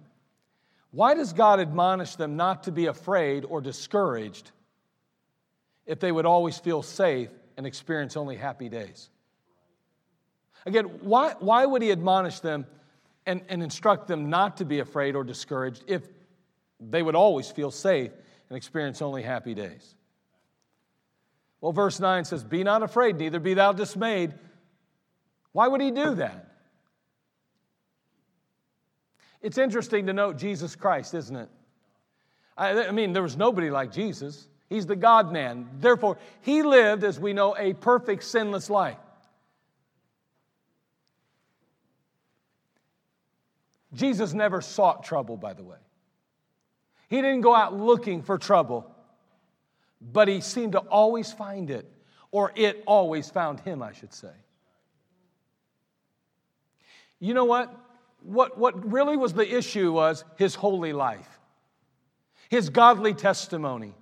[0.92, 4.52] Why does God admonish them not to be afraid or discouraged
[5.86, 9.10] if they would always feel safe and experience only happy days?
[10.66, 12.66] Again, why, why would He admonish them
[13.26, 16.04] and, and instruct them not to be afraid or discouraged if
[16.80, 18.12] they would always feel safe
[18.50, 19.96] and experience only happy days?
[21.60, 24.34] Well, verse 9 says, Be not afraid, neither be thou dismayed.
[25.52, 26.51] Why would He do that?
[29.42, 31.50] It's interesting to note Jesus Christ, isn't it?
[32.58, 34.48] I, I mean, there was nobody like Jesus.
[34.70, 35.68] He's the God man.
[35.80, 38.98] Therefore, he lived, as we know, a perfect, sinless life.
[43.94, 45.78] Jesus never sought trouble, by the way.
[47.10, 48.90] He didn't go out looking for trouble,
[50.00, 51.92] but he seemed to always find it,
[52.32, 54.32] or it always found him, I should say.
[57.20, 57.76] You know what?
[58.22, 61.40] What, what really was the issue was his holy life,
[62.50, 63.94] his godly testimony,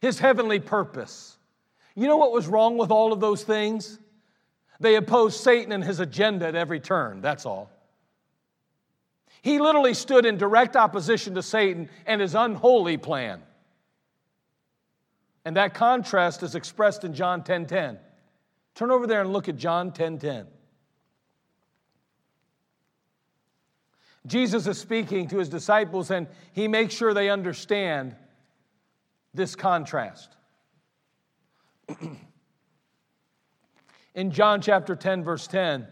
[0.00, 1.36] his heavenly purpose.
[1.94, 3.98] You know what was wrong with all of those things?
[4.78, 7.70] They opposed Satan and his agenda at every turn, that's all.
[9.42, 13.42] He literally stood in direct opposition to Satan and his unholy plan.
[15.44, 17.46] And that contrast is expressed in John 10:10.
[17.46, 17.98] 10, 10.
[18.74, 19.94] Turn over there and look at John 10:10.
[19.94, 20.46] 10, 10.
[24.26, 28.16] Jesus is speaking to his disciples and he makes sure they understand
[29.32, 30.36] this contrast.
[34.14, 35.86] in John chapter 10, verse 10,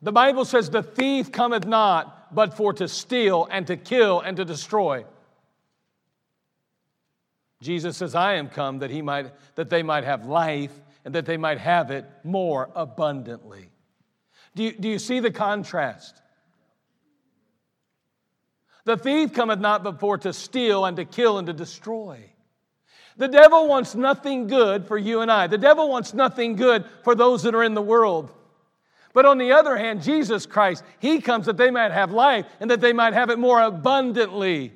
[0.00, 4.36] the Bible says, The thief cometh not but for to steal and to kill and
[4.36, 5.04] to destroy.
[7.62, 10.72] Jesus says, I am come that, he might, that they might have life
[11.04, 13.70] and that they might have it more abundantly.
[14.54, 16.20] Do you, do you see the contrast?
[18.84, 22.30] The thief cometh not before to steal and to kill and to destroy.
[23.16, 25.46] The devil wants nothing good for you and I.
[25.46, 28.32] The devil wants nothing good for those that are in the world.
[29.12, 32.70] But on the other hand, Jesus Christ, He comes that they might have life and
[32.70, 34.72] that they might have it more abundantly.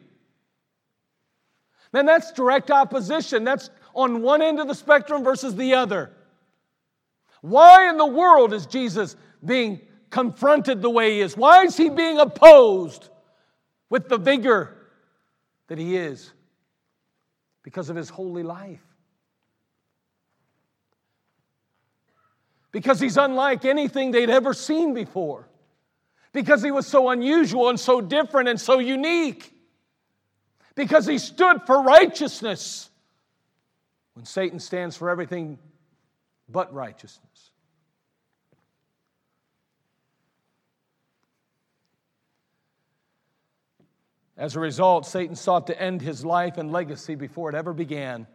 [1.93, 3.45] Man, that's direct opposition.
[3.45, 6.13] That's on one end of the spectrum versus the other.
[7.41, 9.81] Why in the world is Jesus being
[10.11, 11.37] confronted the way he is?
[11.37, 13.09] Why is he being opposed
[13.91, 14.77] with the vigor
[15.69, 16.33] that he is?
[17.63, 18.81] Because of his holy life.
[22.71, 25.49] Because he's unlike anything they'd ever seen before.
[26.33, 29.53] Because he was so unusual and so different and so unique.
[30.75, 32.91] Because he stood for righteousness
[34.15, 35.59] when Satan stands for everything
[36.49, 37.28] but righteousness.
[44.39, 48.29] As a result, Satan sought to end his life and legacy before it ever began.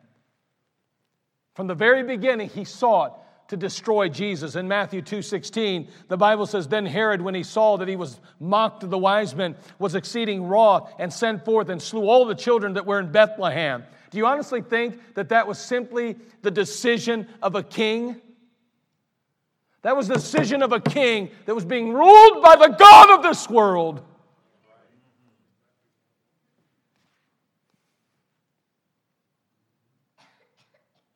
[1.55, 4.55] From the very beginning, he sought to destroy Jesus.
[4.55, 8.83] In Matthew 2:16, the Bible says, Then Herod, when he saw that he was mocked
[8.83, 12.73] of the wise men, was exceeding wroth and sent forth and slew all the children
[12.73, 13.83] that were in Bethlehem.
[14.11, 18.21] Do you honestly think that that was simply the decision of a king?
[19.83, 23.23] That was the decision of a king that was being ruled by the God of
[23.23, 24.03] this world.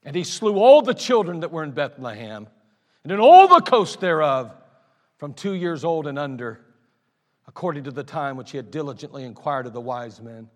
[0.08, 2.48] And he slew all the children that were in Bethlehem
[3.04, 4.56] and in all the coast thereof
[5.18, 6.62] from two years old and under,
[7.46, 10.48] according to the time which he had diligently inquired of the wise men.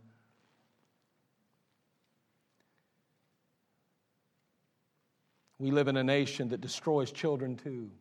[5.60, 7.92] We live in a nation that destroys children too.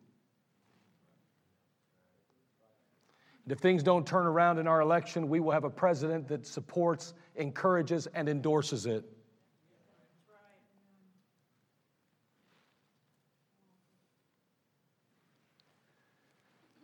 [3.43, 6.47] And if things don't turn around in our election, we will have a president that
[6.47, 9.03] supports, encourages, and endorses it.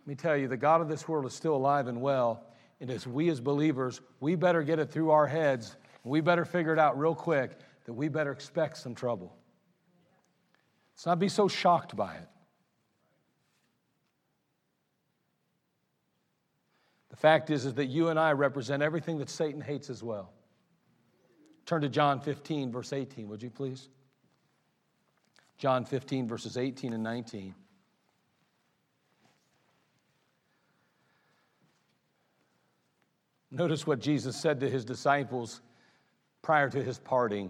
[0.08, 2.46] Let me tell you, the God of this world is still alive and well.
[2.80, 5.76] And as we as believers, we better get it through our heads.
[6.06, 9.36] We better figure it out real quick that we better expect some trouble.
[10.96, 12.30] Let's not be so shocked by it.
[17.10, 20.32] The fact is, is that you and I represent everything that Satan hates as well.
[21.66, 23.90] Turn to John 15, verse 18, would you please?
[25.58, 27.54] John 15, verses 18 and 19.
[33.52, 35.62] Notice what Jesus said to his disciples
[36.42, 37.50] prior to his parting.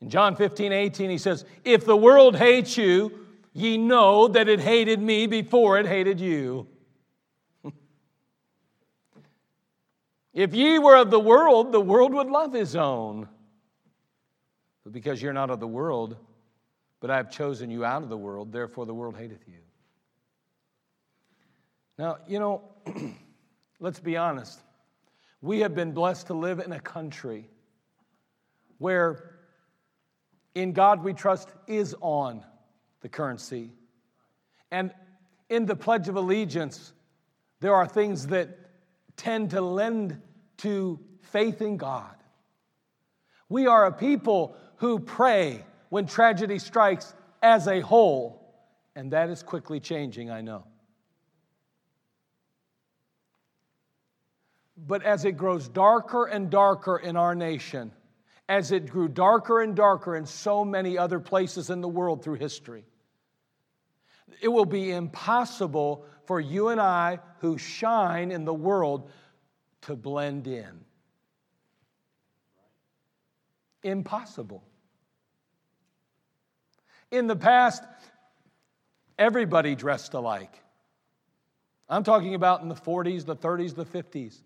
[0.00, 4.60] In John 15, 18, he says, If the world hates you, ye know that it
[4.60, 6.68] hated me before it hated you.
[10.32, 13.28] if ye were of the world, the world would love his own.
[14.84, 16.16] But because you're not of the world,
[17.00, 19.58] but I have chosen you out of the world, therefore the world hateth you.
[21.98, 22.62] Now, you know,
[23.80, 24.60] let's be honest.
[25.40, 27.50] We have been blessed to live in a country
[28.78, 29.34] where
[30.54, 32.44] in God we trust is on
[33.00, 33.72] the currency.
[34.70, 34.92] And
[35.48, 36.92] in the Pledge of Allegiance,
[37.60, 38.56] there are things that
[39.16, 40.20] tend to lend
[40.58, 42.14] to faith in God.
[43.48, 48.38] We are a people who pray when tragedy strikes as a whole
[48.98, 50.64] And that is quickly changing, I know.
[54.86, 57.92] But as it grows darker and darker in our nation,
[58.48, 62.36] as it grew darker and darker in so many other places in the world through
[62.36, 62.84] history,
[64.40, 69.10] it will be impossible for you and I who shine in the world
[69.82, 70.84] to blend in.
[73.82, 74.62] Impossible.
[77.10, 77.82] In the past,
[79.18, 80.62] everybody dressed alike.
[81.88, 84.42] I'm talking about in the 40s, the 30s, the 50s.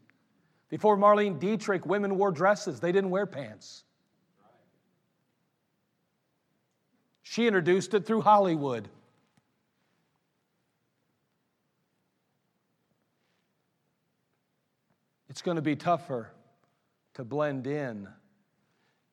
[0.73, 3.85] Before Marlene Dietrich, women wore dresses, they didn't wear pants.
[7.23, 8.89] She introduced it through Hollywood.
[15.29, 16.31] It's going to be tougher
[17.15, 18.09] to blend in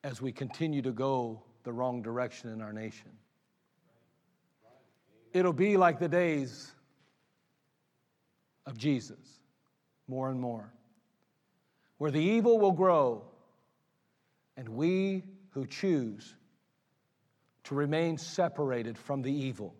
[0.02, 3.10] as we continue to go the wrong direction in our nation.
[5.34, 6.72] It'll be like the days
[8.64, 9.42] of Jesus,
[10.08, 10.72] more and more
[12.00, 13.22] where the evil will grow,
[14.56, 16.34] and we who choose
[17.64, 19.74] to remain separated from the evil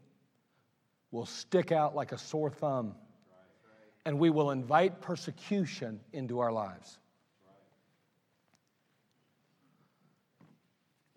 [1.10, 2.94] will stick out like a sore thumb,
[4.04, 6.98] and we will invite persecution into our lives.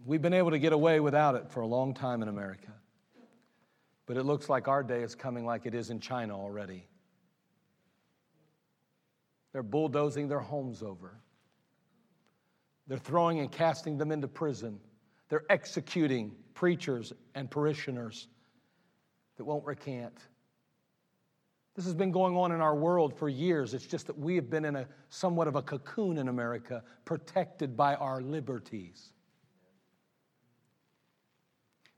[0.05, 2.71] We've been able to get away without it for a long time in America.
[4.05, 6.87] But it looks like our day is coming like it is in China already.
[9.53, 11.19] They're bulldozing their homes over.
[12.87, 14.79] They're throwing and casting them into prison.
[15.29, 18.27] They're executing preachers and parishioners
[19.37, 20.17] that won't recant.
[21.75, 23.73] This has been going on in our world for years.
[23.73, 27.75] It's just that we have been in a somewhat of a cocoon in America, protected
[27.75, 29.11] by our liberties.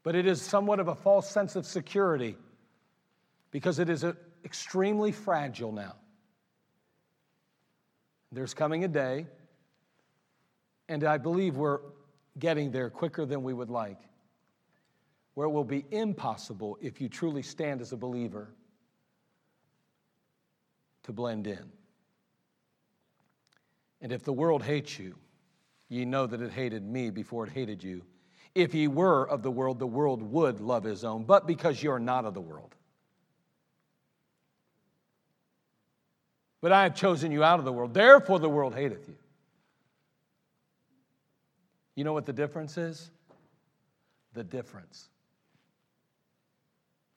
[0.03, 2.38] But it is somewhat of a false sense of security
[3.51, 4.14] because it is uh,
[4.45, 5.95] extremely fragile now.
[8.36, 9.27] There's coming a day,
[10.89, 11.79] and I believe we're
[12.38, 14.01] getting there quicker than we would like,
[15.36, 18.49] where it will be impossible if you truly stand as a believer
[21.03, 21.63] to blend in.
[24.01, 25.15] And if the world hates you,
[25.88, 28.01] ye know that it hated me before it hated you.
[28.53, 31.99] If ye were of the world, the world would love his own, but because you're
[31.99, 32.75] not of the world.
[36.66, 37.93] But I have chosen you out of the world.
[37.93, 39.13] Therefore, the world hateth you.
[41.93, 43.11] You know what the difference is?
[44.34, 45.09] The difference.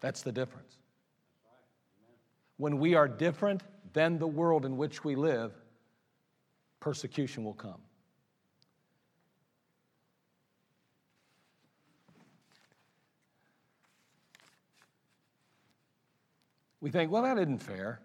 [0.00, 0.76] That's the difference.
[2.58, 3.62] When we are different
[3.94, 5.54] than the world in which we live,
[6.78, 7.80] persecution will come.
[16.82, 18.02] We think, well, that isn't fair.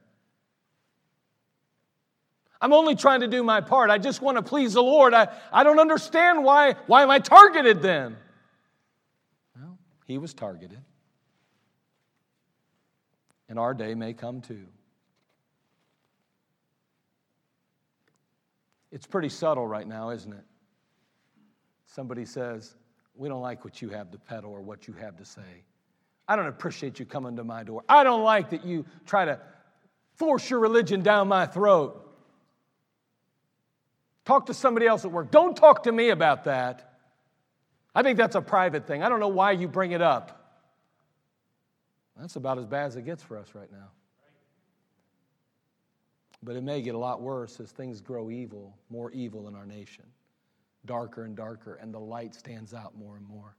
[2.63, 3.89] I'm only trying to do my part.
[3.89, 5.13] I just want to please the Lord.
[5.13, 8.15] I, I don't understand why, why am I targeted then?
[9.59, 10.79] Well, he was targeted.
[13.49, 14.65] And our day may come too.
[18.93, 20.45] It's pretty subtle right now, isn't it?
[21.87, 22.77] Somebody says,
[23.13, 25.65] We don't like what you have to peddle or what you have to say.
[26.29, 27.83] I don't appreciate you coming to my door.
[27.89, 29.41] I don't like that you try to
[30.15, 32.11] force your religion down my throat.
[34.25, 35.31] Talk to somebody else at work.
[35.31, 36.97] Don't talk to me about that.
[37.93, 39.03] I think that's a private thing.
[39.03, 40.39] I don't know why you bring it up.
[42.17, 43.89] That's about as bad as it gets for us right now.
[46.41, 49.65] But it may get a lot worse as things grow evil, more evil in our
[49.65, 50.05] nation,
[50.85, 53.55] darker and darker, and the light stands out more and more.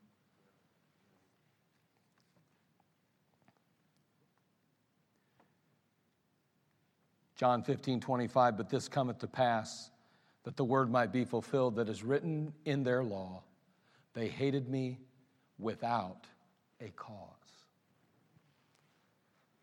[7.36, 9.90] John 15, 25, but this cometh to pass
[10.44, 13.42] that the word might be fulfilled that is written in their law.
[14.12, 14.98] They hated me
[15.58, 16.26] without
[16.80, 17.18] a cause.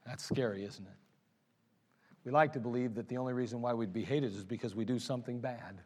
[0.06, 0.94] That's scary, isn't it?
[2.26, 4.86] We like to believe that the only reason why we'd be hated is because we
[4.86, 5.82] do something bad.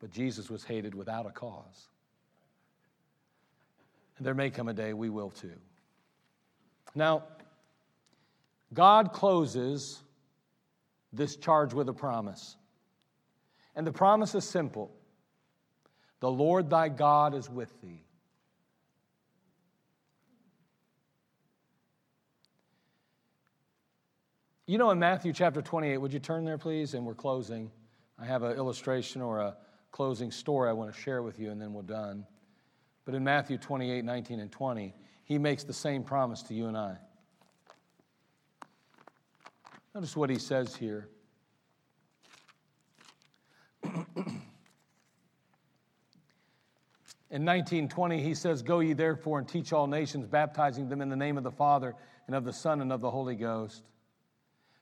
[0.00, 1.88] But Jesus was hated without a cause.
[4.16, 5.52] And there may come a day we will too.
[6.94, 7.24] Now,
[8.72, 10.02] God closes
[11.12, 12.56] this charge with a promise.
[13.78, 14.90] And the promise is simple
[16.18, 18.02] The Lord thy God is with thee.
[24.66, 26.92] You know, in Matthew chapter 28, would you turn there, please?
[26.92, 27.70] And we're closing.
[28.18, 29.56] I have an illustration or a
[29.92, 32.26] closing story I want to share with you, and then we're done.
[33.04, 34.92] But in Matthew 28 19 and 20,
[35.24, 36.96] he makes the same promise to you and I.
[39.94, 41.08] Notice what he says here.
[47.30, 51.16] In 1920, he says, Go ye therefore and teach all nations, baptizing them in the
[51.16, 51.94] name of the Father
[52.26, 53.82] and of the Son and of the Holy Ghost,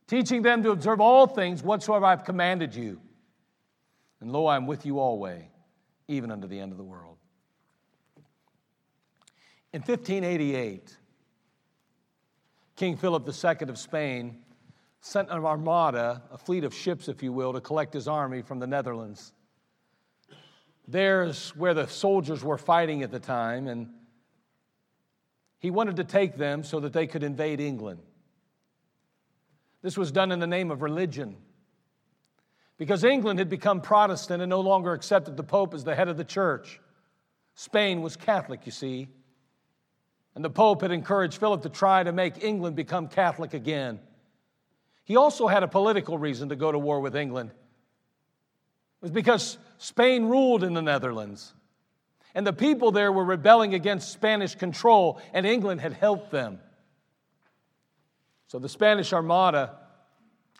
[0.06, 3.00] teaching them to observe all things whatsoever I've commanded you.
[4.20, 5.42] And lo, I am with you always,
[6.06, 7.16] even unto the end of the world.
[9.72, 10.96] In 1588,
[12.76, 14.42] King Philip II of Spain
[15.00, 18.58] sent an armada, a fleet of ships, if you will, to collect his army from
[18.58, 19.32] the Netherlands.
[20.88, 23.88] There's where the soldiers were fighting at the time, and
[25.58, 28.00] he wanted to take them so that they could invade England.
[29.82, 31.36] This was done in the name of religion.
[32.78, 36.16] Because England had become Protestant and no longer accepted the Pope as the head of
[36.16, 36.80] the church.
[37.54, 39.08] Spain was Catholic, you see.
[40.34, 44.00] And the Pope had encouraged Philip to try to make England become Catholic again.
[45.06, 47.50] He also had a political reason to go to war with England.
[47.50, 51.54] It was because Spain ruled in the Netherlands.
[52.34, 56.58] And the people there were rebelling against Spanish control, and England had helped them.
[58.48, 59.76] So the Spanish Armada,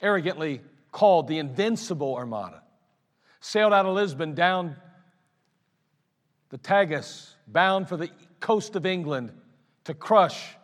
[0.00, 0.60] arrogantly
[0.92, 2.62] called the Invincible Armada,
[3.40, 4.76] sailed out of Lisbon down
[6.50, 9.32] the Tagus, bound for the coast of England
[9.84, 10.56] to crush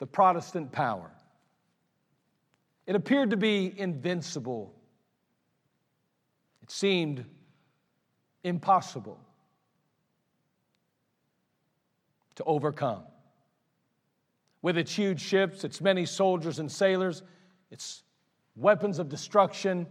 [0.00, 1.12] the Protestant power.
[2.86, 4.74] It appeared to be invincible.
[6.62, 7.24] It seemed
[8.44, 9.18] impossible
[12.36, 13.02] to overcome.
[14.62, 17.22] With its huge ships, its many soldiers and sailors,
[17.70, 18.02] its
[18.54, 19.86] weapons of destruction,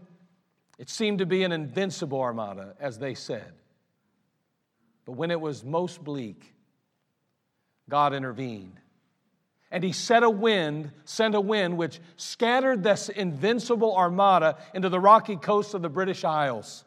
[0.78, 3.54] it seemed to be an invincible armada, as they said.
[5.06, 6.54] But when it was most bleak,
[7.90, 8.80] God intervened.
[9.72, 15.00] And he set a wind, sent a wind which scattered this invincible armada into the
[15.00, 16.86] rocky coast of the British Isles.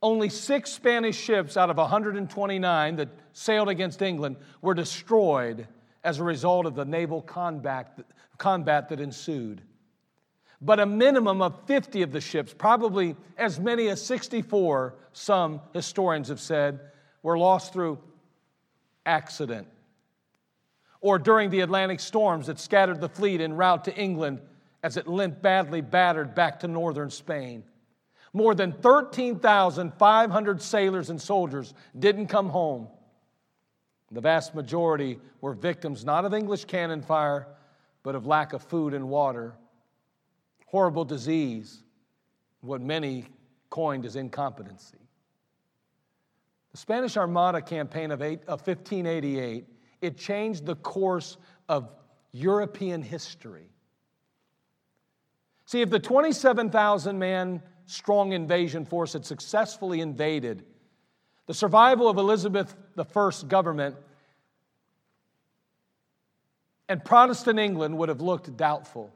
[0.00, 5.66] Only six Spanish ships out of 129 that sailed against England were destroyed
[6.04, 7.98] as a result of the naval combat,
[8.38, 9.60] combat that ensued.
[10.60, 16.28] But a minimum of 50 of the ships, probably as many as 64, some historians
[16.28, 16.80] have said,
[17.22, 17.98] were lost through
[19.04, 19.68] accident
[21.00, 24.40] or during the Atlantic storms that scattered the fleet en route to England
[24.82, 27.64] as it limped badly battered back to northern Spain.
[28.32, 32.88] More than 13,500 sailors and soldiers didn't come home.
[34.10, 37.46] The vast majority were victims not of English cannon fire,
[38.02, 39.54] but of lack of food and water,
[40.66, 41.82] horrible disease,
[42.60, 43.26] what many
[43.70, 44.98] coined as incompetency.
[46.72, 49.66] The Spanish Armada campaign of, eight, of 1588,
[50.00, 51.36] it changed the course
[51.68, 51.90] of
[52.32, 53.70] European history.
[55.64, 60.64] See, if the 27,000 man strong invasion force had successfully invaded,
[61.46, 63.96] the survival of Elizabeth I's government
[66.88, 69.12] and Protestant England would have looked doubtful.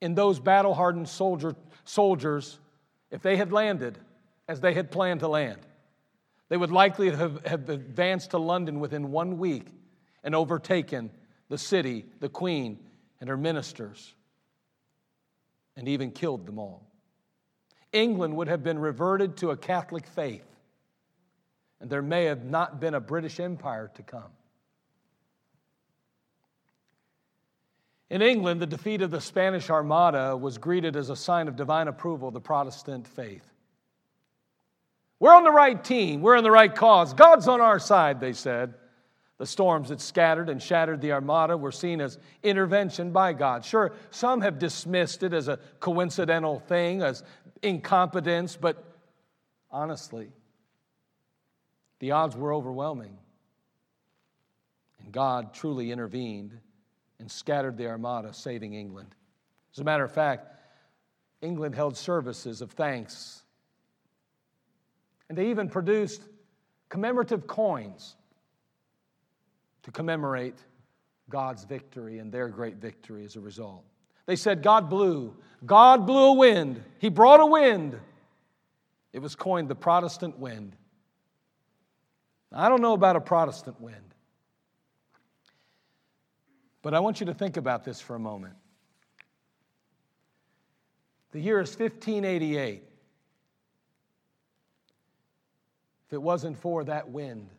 [0.00, 1.54] In those battle hardened soldier,
[1.84, 2.58] soldiers,
[3.10, 3.98] if they had landed
[4.48, 5.60] as they had planned to land,
[6.48, 9.66] they would likely have, have advanced to London within one week
[10.22, 11.10] and overtaken
[11.48, 12.78] the city, the queen,
[13.20, 14.14] and her ministers
[15.76, 16.86] and even killed them all.
[17.92, 20.46] England would have been reverted to a Catholic faith,
[21.80, 24.32] and there may have not been a British Empire to come.
[28.10, 31.88] In England, the defeat of the Spanish Armada was greeted as a sign of divine
[31.88, 33.53] approval of the Protestant faith.
[35.20, 38.32] We're on the right team, we're in the right cause, God's on our side, they
[38.32, 38.74] said.
[39.38, 43.64] The storms that scattered and shattered the armada were seen as intervention by God.
[43.64, 47.24] Sure, some have dismissed it as a coincidental thing, as
[47.62, 48.82] incompetence, but
[49.70, 50.30] honestly,
[51.98, 53.18] the odds were overwhelming.
[55.02, 56.58] And God truly intervened
[57.18, 59.14] and scattered the armada, saving England.
[59.72, 60.48] As a matter of fact,
[61.42, 63.43] England held services of thanks.
[65.34, 66.22] And they even produced
[66.88, 68.14] commemorative coins
[69.82, 70.54] to commemorate
[71.28, 73.82] God's victory and their great victory as a result.
[74.26, 75.34] They said, God blew.
[75.66, 76.80] God blew a wind.
[77.00, 77.98] He brought a wind.
[79.12, 80.76] It was coined the Protestant wind.
[82.52, 84.14] I don't know about a Protestant wind,
[86.80, 88.54] but I want you to think about this for a moment.
[91.32, 92.84] The year is 1588.
[96.14, 97.50] It wasn't for that wind,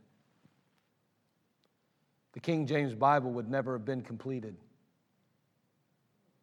[2.33, 4.55] the King James Bible would never have been completed.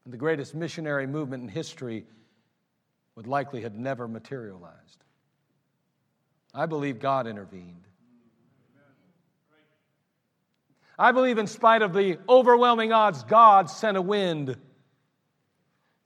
[0.05, 2.07] And the greatest missionary movement in history
[3.15, 5.05] would likely have never materialized.
[6.55, 7.87] I believe God intervened.
[10.99, 14.57] I believe, in spite of the overwhelming odds, God sent a wind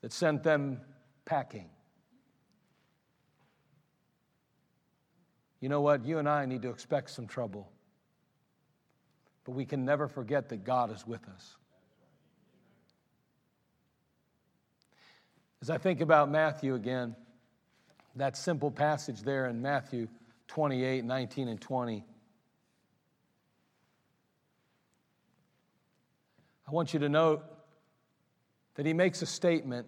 [0.01, 0.81] that sent them
[1.25, 1.69] packing.
[5.59, 6.05] You know what?
[6.05, 7.71] You and I need to expect some trouble.
[9.43, 11.55] But we can never forget that God is with us.
[15.61, 17.15] As I think about Matthew again,
[18.15, 20.07] that simple passage there in Matthew
[20.47, 22.03] 28 19 and 20.
[26.67, 27.43] I want you to note
[28.75, 29.87] that he makes a statement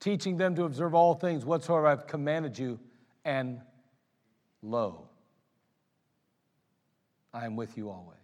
[0.00, 2.78] teaching them to observe all things whatsoever I've commanded you,
[3.28, 3.60] and
[4.62, 5.06] lo,
[7.34, 8.16] I am with you always.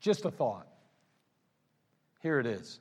[0.00, 0.66] Just a thought.
[2.22, 2.80] Here it is.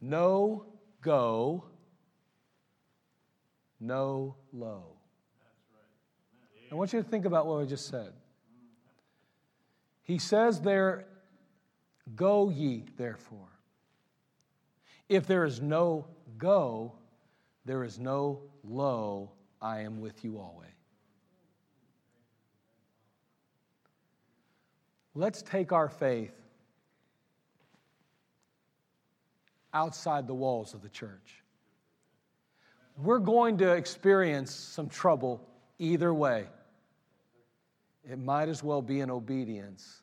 [0.00, 0.64] No
[1.02, 1.64] go,
[3.80, 4.92] no low.
[6.70, 8.12] I want you to think about what I just said.
[10.04, 11.06] He says there,
[12.14, 13.55] Go ye therefore.
[15.08, 16.06] If there is no
[16.38, 16.92] go,
[17.64, 19.30] there is no lo,
[19.60, 20.70] I am with you always.
[25.14, 26.34] Let's take our faith
[29.72, 31.42] outside the walls of the church.
[32.98, 35.46] We're going to experience some trouble
[35.78, 36.46] either way.
[38.10, 40.02] It might as well be in obedience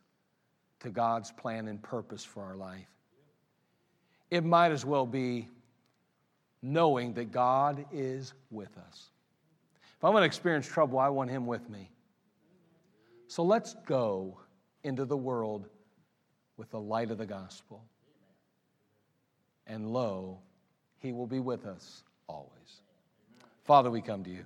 [0.82, 2.93] to God's plan and purpose for our life.
[4.34, 5.48] It might as well be
[6.64, 9.12] knowing that God is with us.
[9.96, 11.92] If I'm going to experience trouble, I want Him with me.
[13.28, 14.40] So let's go
[14.84, 15.68] into the world
[16.58, 17.84] with the light of the gospel.
[19.68, 20.40] And lo,
[20.98, 22.82] He will be with us always.
[23.66, 24.46] Father, we come to you.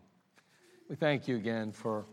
[0.89, 2.05] We thank you again for.